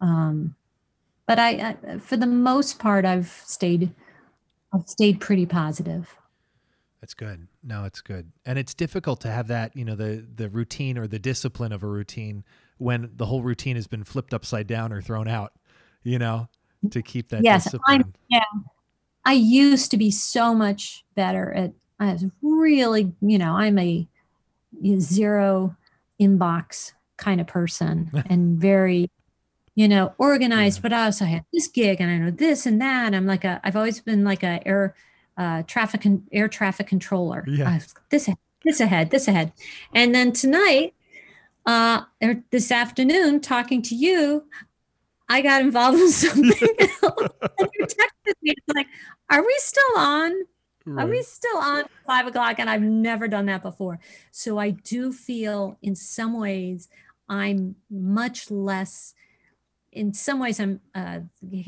Um, 0.00 0.56
but 1.26 1.38
I, 1.38 1.76
I, 1.86 1.98
for 1.98 2.16
the 2.16 2.26
most 2.26 2.80
part, 2.80 3.04
I've 3.04 3.28
stayed, 3.46 3.92
I've 4.74 4.88
stayed 4.88 5.20
pretty 5.20 5.46
positive. 5.46 6.16
That's 7.00 7.14
good. 7.14 7.46
No, 7.62 7.84
it's 7.84 8.00
good. 8.00 8.32
And 8.44 8.58
it's 8.58 8.74
difficult 8.74 9.20
to 9.20 9.30
have 9.30 9.46
that, 9.46 9.76
you 9.76 9.84
know, 9.84 9.94
the 9.94 10.26
the 10.34 10.48
routine 10.48 10.98
or 10.98 11.06
the 11.06 11.18
discipline 11.20 11.72
of 11.72 11.82
a 11.82 11.86
routine 11.86 12.42
when 12.78 13.10
the 13.16 13.26
whole 13.26 13.42
routine 13.42 13.76
has 13.76 13.86
been 13.86 14.02
flipped 14.04 14.34
upside 14.34 14.66
down 14.66 14.92
or 14.92 15.00
thrown 15.00 15.28
out, 15.28 15.52
you 16.02 16.18
know, 16.18 16.48
to 16.90 17.00
keep 17.00 17.28
that 17.28 17.44
Yes, 17.44 17.64
discipline. 17.64 18.00
I'm- 18.02 18.14
Yeah, 18.28 18.42
I 19.24 19.34
used 19.34 19.90
to 19.90 19.96
be 19.96 20.10
so 20.10 20.54
much 20.54 21.04
better 21.14 21.52
at. 21.52 21.72
I 21.98 22.12
was 22.12 22.24
really, 22.40 23.12
you 23.20 23.36
know, 23.36 23.52
I'm 23.52 23.78
a 23.78 24.08
zero 24.98 25.76
inbox 26.18 26.92
kind 27.18 27.42
of 27.42 27.46
person 27.46 28.10
and 28.26 28.58
very, 28.58 29.10
you 29.74 29.86
know, 29.86 30.14
organized. 30.16 30.78
Yeah. 30.78 30.82
But 30.82 30.92
I 30.94 31.04
also 31.04 31.26
had 31.26 31.44
this 31.52 31.66
gig 31.68 32.00
and 32.00 32.10
I 32.10 32.16
know 32.16 32.30
this 32.30 32.64
and 32.64 32.80
that. 32.80 33.14
I'm 33.14 33.26
like 33.26 33.44
a. 33.44 33.60
I've 33.62 33.76
always 33.76 34.00
been 34.00 34.24
like 34.24 34.42
a 34.42 34.66
air 34.66 34.94
uh, 35.36 35.62
traffic 35.64 36.02
con- 36.02 36.26
air 36.32 36.48
traffic 36.48 36.86
controller. 36.86 37.44
Yeah. 37.46 37.74
Was, 37.74 37.94
this 38.10 38.28
ahead, 38.28 38.38
this 38.64 38.80
ahead, 38.80 39.10
this 39.10 39.28
ahead, 39.28 39.52
and 39.94 40.14
then 40.14 40.32
tonight, 40.32 40.94
uh, 41.66 42.02
or 42.22 42.42
this 42.50 42.70
afternoon, 42.70 43.40
talking 43.40 43.82
to 43.82 43.94
you, 43.94 44.44
I 45.30 45.42
got 45.42 45.62
involved 45.62 45.98
in 45.98 46.10
something 46.10 46.76
else. 47.02 47.28
And 47.58 47.70
you 47.78 47.86
texted 47.86 48.34
me 48.42 48.52
it's 48.56 48.74
like, 48.74 48.88
"Are 49.30 49.40
we 49.42 49.54
still 49.58 49.96
on? 49.96 50.32
Are 50.98 51.06
we 51.06 51.22
still 51.22 51.56
on 51.56 51.84
five 52.04 52.26
o'clock?" 52.26 52.58
And 52.58 52.68
I've 52.68 52.82
never 52.82 53.28
done 53.28 53.46
that 53.46 53.62
before. 53.62 54.00
So 54.32 54.58
I 54.58 54.70
do 54.70 55.12
feel, 55.12 55.78
in 55.82 55.94
some 55.94 56.38
ways, 56.38 56.88
I'm 57.28 57.76
much 57.88 58.50
less. 58.50 59.14
In 59.92 60.12
some 60.12 60.40
ways, 60.40 60.58
I'm 60.58 60.80
uh, 60.94 61.20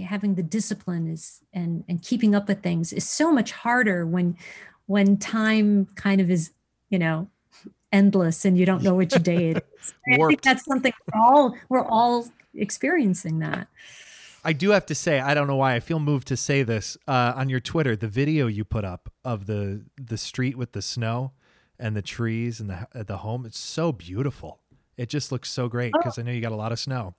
having 0.05 0.35
the 0.35 0.43
discipline 0.43 1.07
is 1.07 1.41
and 1.53 1.85
and 1.89 2.03
keeping 2.03 2.35
up 2.35 2.49
with 2.49 2.63
things 2.63 2.93
is 2.93 3.09
so 3.09 3.33
much 3.33 3.53
harder 3.53 4.05
when 4.05 4.37
when 4.87 5.17
time 5.19 5.87
kind 5.95 6.21
of 6.21 6.31
is, 6.31 6.51
you 6.91 6.99
know, 6.99 7.29
endless 7.93 8.45
and 8.45 8.59
you 8.59 8.67
don't 8.67 8.83
know 8.83 8.95
which 8.95 9.15
day 9.23 9.51
it 9.51 9.57
is. 9.79 9.95
I 10.13 10.17
think 10.27 10.43
that's 10.43 10.65
something 10.65 10.93
we're 11.15 11.21
all 11.21 11.57
we're 11.69 11.85
all 11.85 12.27
experiencing 12.55 13.39
that. 13.41 13.69
I 14.45 14.53
do 14.53 14.71
have 14.71 14.87
to 14.87 14.95
say, 14.95 15.21
I 15.21 15.35
don't 15.35 15.47
know 15.47 15.57
why 15.57 15.75
I 15.75 15.81
feel 15.81 16.01
moved 16.01 16.29
to 16.29 16.37
say 16.37 16.63
this. 16.63 16.97
Uh, 17.07 17.33
on 17.37 17.49
your 17.49 17.61
Twitter, 17.61 17.95
the 17.95 18.09
video 18.09 18.49
you 18.49 18.65
put 18.65 18.85
up 18.85 19.13
of 19.25 19.47
the 19.47 19.85
the 19.97 20.19
street 20.19 20.57
with 20.57 20.73
the 20.73 20.83
snow 20.83 21.33
and 21.79 21.97
the 21.97 22.03
trees 22.03 22.61
and 22.61 22.69
the 22.69 23.05
the 23.05 23.19
home, 23.19 23.47
it's 23.47 23.59
so 23.59 23.93
beautiful. 23.93 24.59
It 24.97 25.09
just 25.09 25.33
looks 25.33 25.51
so 25.51 25.69
great 25.69 25.93
because 25.93 26.19
I 26.19 26.23
know 26.23 26.33
you 26.33 26.41
got 26.41 26.53
a 26.53 26.57
lot 26.57 26.73
of 26.73 26.79
snow. 26.79 27.15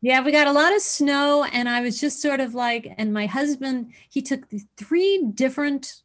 Yeah, 0.00 0.20
we 0.20 0.30
got 0.30 0.46
a 0.46 0.52
lot 0.52 0.74
of 0.74 0.80
snow, 0.80 1.44
and 1.44 1.68
I 1.68 1.80
was 1.80 2.00
just 2.00 2.22
sort 2.22 2.38
of 2.38 2.54
like, 2.54 2.94
and 2.96 3.12
my 3.12 3.26
husband, 3.26 3.92
he 4.08 4.22
took 4.22 4.48
the 4.48 4.62
three 4.76 5.24
different 5.34 6.02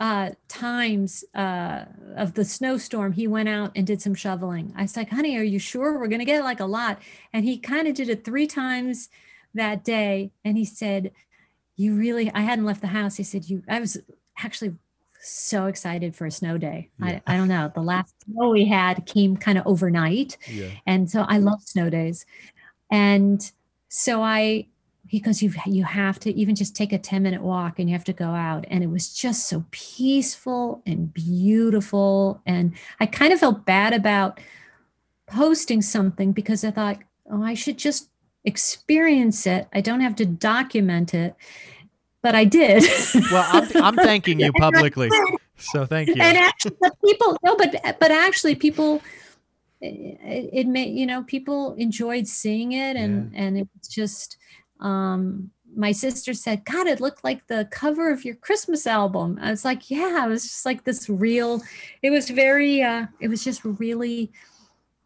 uh, 0.00 0.30
times 0.48 1.24
uh, 1.34 1.84
of 2.16 2.34
the 2.34 2.44
snowstorm. 2.44 3.12
He 3.12 3.26
went 3.26 3.48
out 3.48 3.72
and 3.76 3.86
did 3.86 4.02
some 4.02 4.14
shoveling. 4.14 4.72
I 4.76 4.82
was 4.82 4.96
like, 4.96 5.10
honey, 5.10 5.36
are 5.36 5.42
you 5.42 5.58
sure 5.58 5.98
we're 5.98 6.08
going 6.08 6.20
to 6.20 6.24
get 6.24 6.42
like 6.42 6.60
a 6.60 6.66
lot? 6.66 7.00
And 7.32 7.44
he 7.44 7.58
kind 7.58 7.86
of 7.86 7.94
did 7.94 8.08
it 8.08 8.24
three 8.24 8.46
times 8.46 9.08
that 9.54 9.84
day. 9.84 10.32
And 10.44 10.56
he 10.56 10.64
said, 10.64 11.12
You 11.76 11.94
really, 11.94 12.30
I 12.32 12.40
hadn't 12.40 12.64
left 12.64 12.80
the 12.80 12.88
house. 12.88 13.16
He 13.16 13.22
said, 13.22 13.48
You, 13.48 13.62
I 13.68 13.80
was 13.80 13.98
actually 14.38 14.74
so 15.20 15.66
excited 15.66 16.14
for 16.14 16.26
a 16.26 16.30
snow 16.30 16.58
day. 16.58 16.90
Yeah. 16.98 17.20
I, 17.26 17.34
I 17.34 17.36
don't 17.36 17.48
know. 17.48 17.70
The 17.74 17.80
last 17.80 18.14
snow 18.24 18.50
we 18.50 18.66
had 18.66 19.06
came 19.06 19.36
kind 19.36 19.58
of 19.58 19.66
overnight. 19.66 20.36
Yeah. 20.48 20.70
And 20.86 21.10
so 21.10 21.24
I 21.26 21.38
love 21.38 21.62
snow 21.62 21.88
days. 21.88 22.26
And 22.90 23.40
so 23.88 24.22
I, 24.22 24.66
because 25.10 25.42
you 25.42 25.52
you 25.66 25.84
have 25.84 26.18
to 26.20 26.30
even 26.34 26.54
just 26.54 26.74
take 26.74 26.92
a 26.92 26.98
10 26.98 27.22
minute 27.22 27.42
walk 27.42 27.78
and 27.78 27.88
you 27.88 27.94
have 27.94 28.04
to 28.04 28.12
go 28.12 28.30
out. 28.30 28.64
And 28.68 28.82
it 28.82 28.88
was 28.88 29.12
just 29.12 29.48
so 29.48 29.64
peaceful 29.70 30.82
and 30.86 31.12
beautiful. 31.12 32.40
And 32.46 32.72
I 33.00 33.06
kind 33.06 33.32
of 33.32 33.40
felt 33.40 33.64
bad 33.64 33.92
about 33.92 34.40
posting 35.26 35.82
something 35.82 36.32
because 36.32 36.64
I 36.64 36.70
thought, 36.70 36.98
oh, 37.30 37.42
I 37.42 37.54
should 37.54 37.78
just 37.78 38.08
experience 38.44 39.46
it. 39.46 39.68
I 39.72 39.80
don't 39.80 40.00
have 40.00 40.16
to 40.16 40.26
document 40.26 41.14
it. 41.14 41.34
But 42.22 42.34
I 42.34 42.44
did. 42.44 42.84
Well, 43.30 43.46
I'm, 43.52 43.84
I'm 43.84 43.96
thanking 43.96 44.40
you 44.40 44.50
publicly, 44.58 45.10
so 45.56 45.84
thank 45.84 46.08
you. 46.08 46.14
and 46.18 46.36
actually 46.36 46.76
people 47.04 47.36
no 47.44 47.56
but 47.56 47.76
but 48.00 48.10
actually 48.10 48.54
people 48.54 49.02
it, 49.80 50.50
it 50.52 50.66
may 50.66 50.88
you 50.88 51.06
know 51.06 51.22
people 51.22 51.74
enjoyed 51.74 52.26
seeing 52.26 52.72
it 52.72 52.96
and 52.96 53.30
and 53.34 53.58
it's 53.58 53.88
just 53.88 54.36
um 54.80 55.50
my 55.76 55.92
sister 55.92 56.32
said 56.32 56.64
god 56.64 56.86
it 56.86 57.00
looked 57.00 57.24
like 57.24 57.46
the 57.46 57.66
cover 57.70 58.10
of 58.10 58.24
your 58.24 58.34
christmas 58.36 58.86
album 58.86 59.38
i 59.42 59.50
was 59.50 59.64
like 59.64 59.90
yeah 59.90 60.24
it 60.24 60.28
was 60.28 60.42
just 60.42 60.64
like 60.66 60.84
this 60.84 61.08
real 61.08 61.62
it 62.02 62.10
was 62.10 62.30
very 62.30 62.82
uh 62.82 63.06
it 63.20 63.28
was 63.28 63.42
just 63.42 63.64
really 63.64 64.30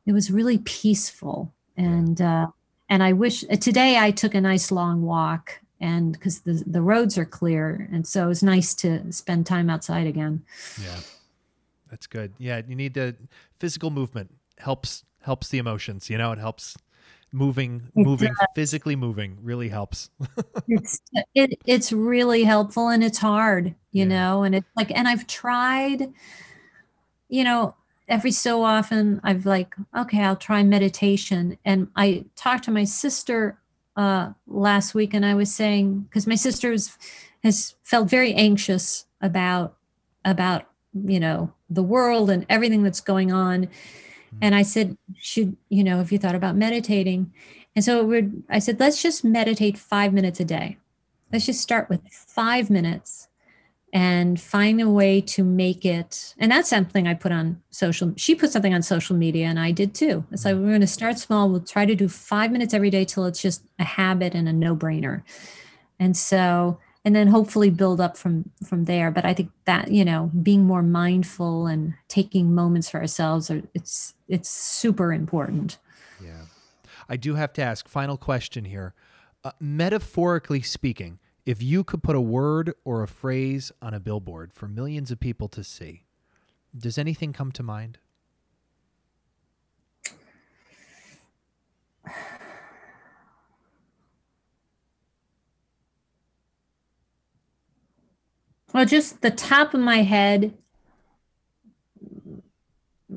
it 0.06 0.12
was 0.12 0.30
really 0.30 0.58
peaceful 0.58 1.52
and 1.76 2.20
uh 2.20 2.46
and 2.88 3.02
i 3.02 3.12
wish 3.12 3.44
today 3.60 3.98
i 3.98 4.10
took 4.10 4.34
a 4.34 4.40
nice 4.40 4.70
long 4.70 5.02
walk 5.02 5.60
and 5.80 6.12
because 6.12 6.40
the, 6.40 6.62
the 6.66 6.82
roads 6.82 7.16
are 7.16 7.24
clear 7.24 7.88
and 7.92 8.06
so 8.06 8.24
it 8.24 8.28
was 8.28 8.42
nice 8.42 8.74
to 8.74 9.10
spend 9.12 9.46
time 9.46 9.70
outside 9.70 10.06
again 10.06 10.42
Yeah, 10.82 10.96
that's 11.90 12.06
good. 12.06 12.34
Yeah, 12.38 12.60
you 12.66 12.74
need 12.74 12.94
to 12.94 13.14
physical 13.58 13.90
movement 13.90 14.34
helps 14.58 15.04
helps 15.22 15.48
the 15.48 15.58
emotions. 15.58 16.10
You 16.10 16.18
know, 16.18 16.32
it 16.32 16.38
helps 16.38 16.76
moving 17.32 17.90
It 17.96 18.04
moving 18.04 18.34
physically 18.54 18.96
moving 18.96 19.38
really 19.42 19.68
helps. 19.68 20.10
it's 20.68 21.00
it, 21.34 21.58
it's 21.66 21.92
really 21.92 22.44
helpful 22.44 22.88
and 22.88 23.02
it's 23.02 23.18
hard 23.18 23.74
you 23.92 24.04
Yeah. 24.04 24.08
know 24.08 24.42
and 24.42 24.54
it's 24.54 24.68
like 24.76 24.90
and 24.94 25.08
i've 25.08 25.26
tried 25.26 26.12
you 27.28 27.44
know 27.44 27.74
every 28.06 28.30
so 28.30 28.62
often 28.62 29.20
i've 29.24 29.46
like 29.46 29.74
okay 29.96 30.22
i'll 30.22 30.36
try 30.36 30.62
meditation 30.62 31.56
and 31.64 31.88
i 31.96 32.24
talked 32.36 32.64
to 32.64 32.70
my 32.70 32.84
sister 32.84 33.58
uh 33.96 34.30
last 34.46 34.94
week 34.94 35.14
and 35.14 35.24
i 35.24 35.34
was 35.34 35.54
saying 35.54 36.00
because 36.00 36.26
my 36.26 36.34
sister 36.34 36.72
is, 36.72 36.96
has 37.42 37.74
felt 37.82 38.08
very 38.10 38.34
anxious 38.34 39.06
about 39.20 39.76
about 40.24 40.66
you 41.06 41.20
know 41.20 41.52
the 41.70 41.82
world 41.82 42.30
and 42.30 42.44
everything 42.48 42.82
that's 42.82 43.00
going 43.00 43.32
on 43.32 43.68
Mm-hmm. 44.28 44.38
and 44.42 44.54
i 44.54 44.62
said 44.62 44.96
should 45.20 45.56
you 45.68 45.82
know 45.82 45.98
have 45.98 46.12
you 46.12 46.18
thought 46.18 46.34
about 46.34 46.54
meditating 46.54 47.32
and 47.78 47.84
so 47.84 48.04
we're, 48.04 48.28
I 48.50 48.58
said, 48.58 48.80
let's 48.80 49.00
just 49.00 49.24
meditate 49.24 49.78
five 49.78 50.12
minutes 50.12 50.40
a 50.40 50.44
day. 50.44 50.78
Let's 51.32 51.46
just 51.46 51.60
start 51.60 51.88
with 51.88 52.00
five 52.10 52.70
minutes 52.70 53.28
and 53.92 54.40
find 54.40 54.80
a 54.80 54.90
way 54.90 55.20
to 55.20 55.44
make 55.44 55.84
it. 55.84 56.34
And 56.38 56.50
that's 56.50 56.68
something 56.68 57.06
I 57.06 57.14
put 57.14 57.30
on 57.30 57.62
social. 57.70 58.12
She 58.16 58.34
put 58.34 58.50
something 58.50 58.74
on 58.74 58.82
social 58.82 59.14
media, 59.14 59.46
and 59.46 59.60
I 59.60 59.70
did 59.70 59.94
too. 59.94 60.24
It's 60.32 60.44
like 60.44 60.56
mm-hmm. 60.56 60.64
we're 60.64 60.70
going 60.70 60.80
to 60.80 60.88
start 60.88 61.20
small. 61.20 61.48
We'll 61.48 61.60
try 61.60 61.86
to 61.86 61.94
do 61.94 62.08
five 62.08 62.50
minutes 62.50 62.74
every 62.74 62.90
day 62.90 63.04
till 63.04 63.26
it's 63.26 63.40
just 63.40 63.62
a 63.78 63.84
habit 63.84 64.34
and 64.34 64.48
a 64.48 64.52
no-brainer. 64.52 65.22
And 66.00 66.16
so, 66.16 66.80
and 67.04 67.14
then 67.14 67.28
hopefully 67.28 67.70
build 67.70 68.00
up 68.00 68.16
from 68.16 68.50
from 68.66 68.84
there. 68.84 69.10
But 69.10 69.24
I 69.24 69.34
think 69.34 69.50
that 69.64 69.90
you 69.90 70.04
know, 70.04 70.30
being 70.42 70.64
more 70.64 70.82
mindful 70.82 71.66
and 71.66 71.94
taking 72.08 72.54
moments 72.54 72.90
for 72.90 73.00
ourselves, 73.00 73.50
are, 73.50 73.62
it's 73.74 74.14
it's 74.28 74.48
super 74.48 75.12
important. 75.12 75.78
Yeah. 76.22 76.46
I 77.08 77.16
do 77.16 77.34
have 77.34 77.52
to 77.54 77.62
ask, 77.62 77.88
final 77.88 78.16
question 78.16 78.66
here. 78.66 78.94
Uh, 79.42 79.52
metaphorically 79.60 80.60
speaking, 80.60 81.18
if 81.46 81.62
you 81.62 81.82
could 81.84 82.02
put 82.02 82.16
a 82.16 82.20
word 82.20 82.74
or 82.84 83.02
a 83.02 83.08
phrase 83.08 83.72
on 83.80 83.94
a 83.94 84.00
billboard 84.00 84.52
for 84.52 84.68
millions 84.68 85.10
of 85.10 85.18
people 85.18 85.48
to 85.48 85.64
see, 85.64 86.04
does 86.76 86.98
anything 86.98 87.32
come 87.32 87.50
to 87.52 87.62
mind? 87.62 87.98
Well, 98.78 98.86
just 98.86 99.22
the 99.22 99.32
top 99.32 99.74
of 99.74 99.80
my 99.80 100.02
head 100.02 100.54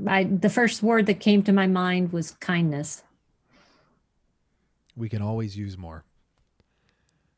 I 0.07 0.23
the 0.23 0.49
first 0.49 0.81
word 0.81 1.05
that 1.05 1.19
came 1.19 1.43
to 1.43 1.53
my 1.53 1.67
mind 1.67 2.11
was 2.11 2.31
kindness. 2.31 3.03
We 4.95 5.07
can 5.07 5.21
always 5.21 5.55
use 5.55 5.77
more. 5.77 6.03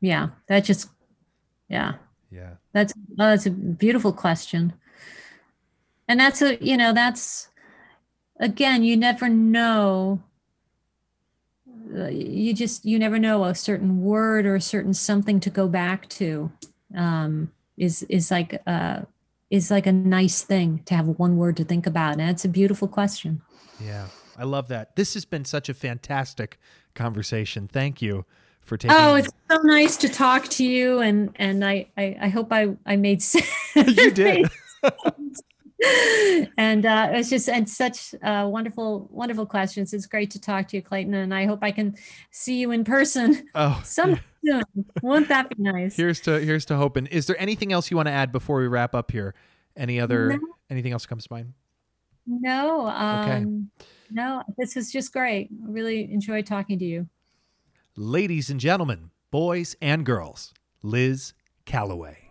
Yeah, 0.00 0.28
that 0.46 0.64
just 0.64 0.88
yeah. 1.68 1.96
Yeah. 2.30 2.54
That's 2.72 2.94
oh, 2.96 3.28
that's 3.28 3.44
a 3.44 3.50
beautiful 3.50 4.14
question. 4.14 4.72
And 6.08 6.18
that's 6.18 6.40
a 6.40 6.56
you 6.64 6.78
know 6.78 6.94
that's 6.94 7.48
again 8.40 8.82
you 8.82 8.96
never 8.96 9.28
know 9.28 10.22
uh, 11.94 12.06
you 12.06 12.54
just 12.54 12.86
you 12.86 12.98
never 12.98 13.18
know 13.18 13.44
a 13.44 13.54
certain 13.54 14.00
word 14.00 14.46
or 14.46 14.54
a 14.54 14.62
certain 14.62 14.94
something 14.94 15.40
to 15.40 15.50
go 15.50 15.68
back 15.68 16.08
to 16.08 16.50
um, 16.96 17.50
is 17.76 18.02
is 18.08 18.30
like 18.30 18.60
uh, 18.66 19.00
is 19.50 19.70
like 19.70 19.86
a 19.86 19.92
nice 19.92 20.42
thing 20.42 20.80
to 20.86 20.94
have 20.94 21.06
one 21.06 21.36
word 21.36 21.56
to 21.56 21.64
think 21.64 21.86
about 21.86 22.12
and 22.20 22.30
it's 22.30 22.44
a 22.44 22.48
beautiful 22.48 22.88
question 22.88 23.42
Yeah. 23.80 24.06
I 24.36 24.42
love 24.42 24.66
that. 24.68 24.96
This 24.96 25.14
has 25.14 25.24
been 25.24 25.44
such 25.44 25.68
a 25.68 25.74
fantastic 25.74 26.58
conversation. 26.94 27.68
Thank 27.68 28.02
you 28.02 28.24
for 28.62 28.76
taking 28.76 28.96
oh 28.96 29.14
it's 29.14 29.30
so 29.50 29.58
nice 29.58 29.96
to 29.98 30.08
talk 30.08 30.48
to 30.48 30.64
you 30.64 30.98
and 31.00 31.30
and 31.36 31.62
i 31.64 31.86
i, 31.98 32.16
I 32.22 32.28
hope 32.28 32.50
i 32.50 32.74
i 32.86 32.96
made 32.96 33.22
sense 33.22 33.46
You 33.74 34.10
did. 34.10 34.48
and 36.56 36.86
uh, 36.86 37.10
it's 37.12 37.28
just 37.28 37.48
and 37.48 37.68
such 37.68 38.14
uh, 38.22 38.48
wonderful 38.50 39.08
wonderful 39.10 39.44
questions 39.44 39.92
it's 39.92 40.06
great 40.06 40.30
to 40.30 40.40
talk 40.40 40.68
to 40.68 40.76
you 40.76 40.82
clayton 40.82 41.12
and 41.14 41.34
i 41.34 41.44
hope 41.46 41.58
i 41.62 41.70
can 41.70 41.94
see 42.30 42.58
you 42.58 42.70
in 42.70 42.84
person 42.84 43.46
Oh, 43.54 43.80
some 43.84 44.18
soon 44.46 44.62
won't 45.02 45.28
that 45.28 45.48
be 45.50 45.56
nice 45.58 45.96
here's 45.96 46.20
to 46.20 46.38
here's 46.40 46.64
to 46.66 46.76
hoping. 46.76 47.06
Is 47.06 47.26
there 47.26 47.40
anything 47.40 47.72
else 47.72 47.90
you 47.90 47.96
want 47.96 48.06
to 48.08 48.12
add 48.12 48.32
before 48.32 48.58
we 48.60 48.66
wrap 48.68 48.94
up 48.94 49.10
here? 49.10 49.34
Any 49.76 50.00
other 50.00 50.28
No. 50.30 50.38
anything 50.70 50.92
else 50.92 51.06
comes 51.06 51.24
to 51.24 51.32
mind? 51.32 51.52
no 52.26 52.86
um 52.88 53.70
no 54.10 54.42
this 54.56 54.76
is 54.78 54.90
just 54.90 55.12
great 55.12 55.50
I 55.62 55.70
really 55.70 56.10
enjoyed 56.12 56.46
talking 56.46 56.78
to 56.78 56.84
you 56.84 57.08
Ladies 57.96 58.50
and 58.50 58.58
gentlemen, 58.58 59.10
boys 59.30 59.76
and 59.80 60.04
girls, 60.04 60.52
Liz 60.82 61.32
Callaway. 61.64 62.30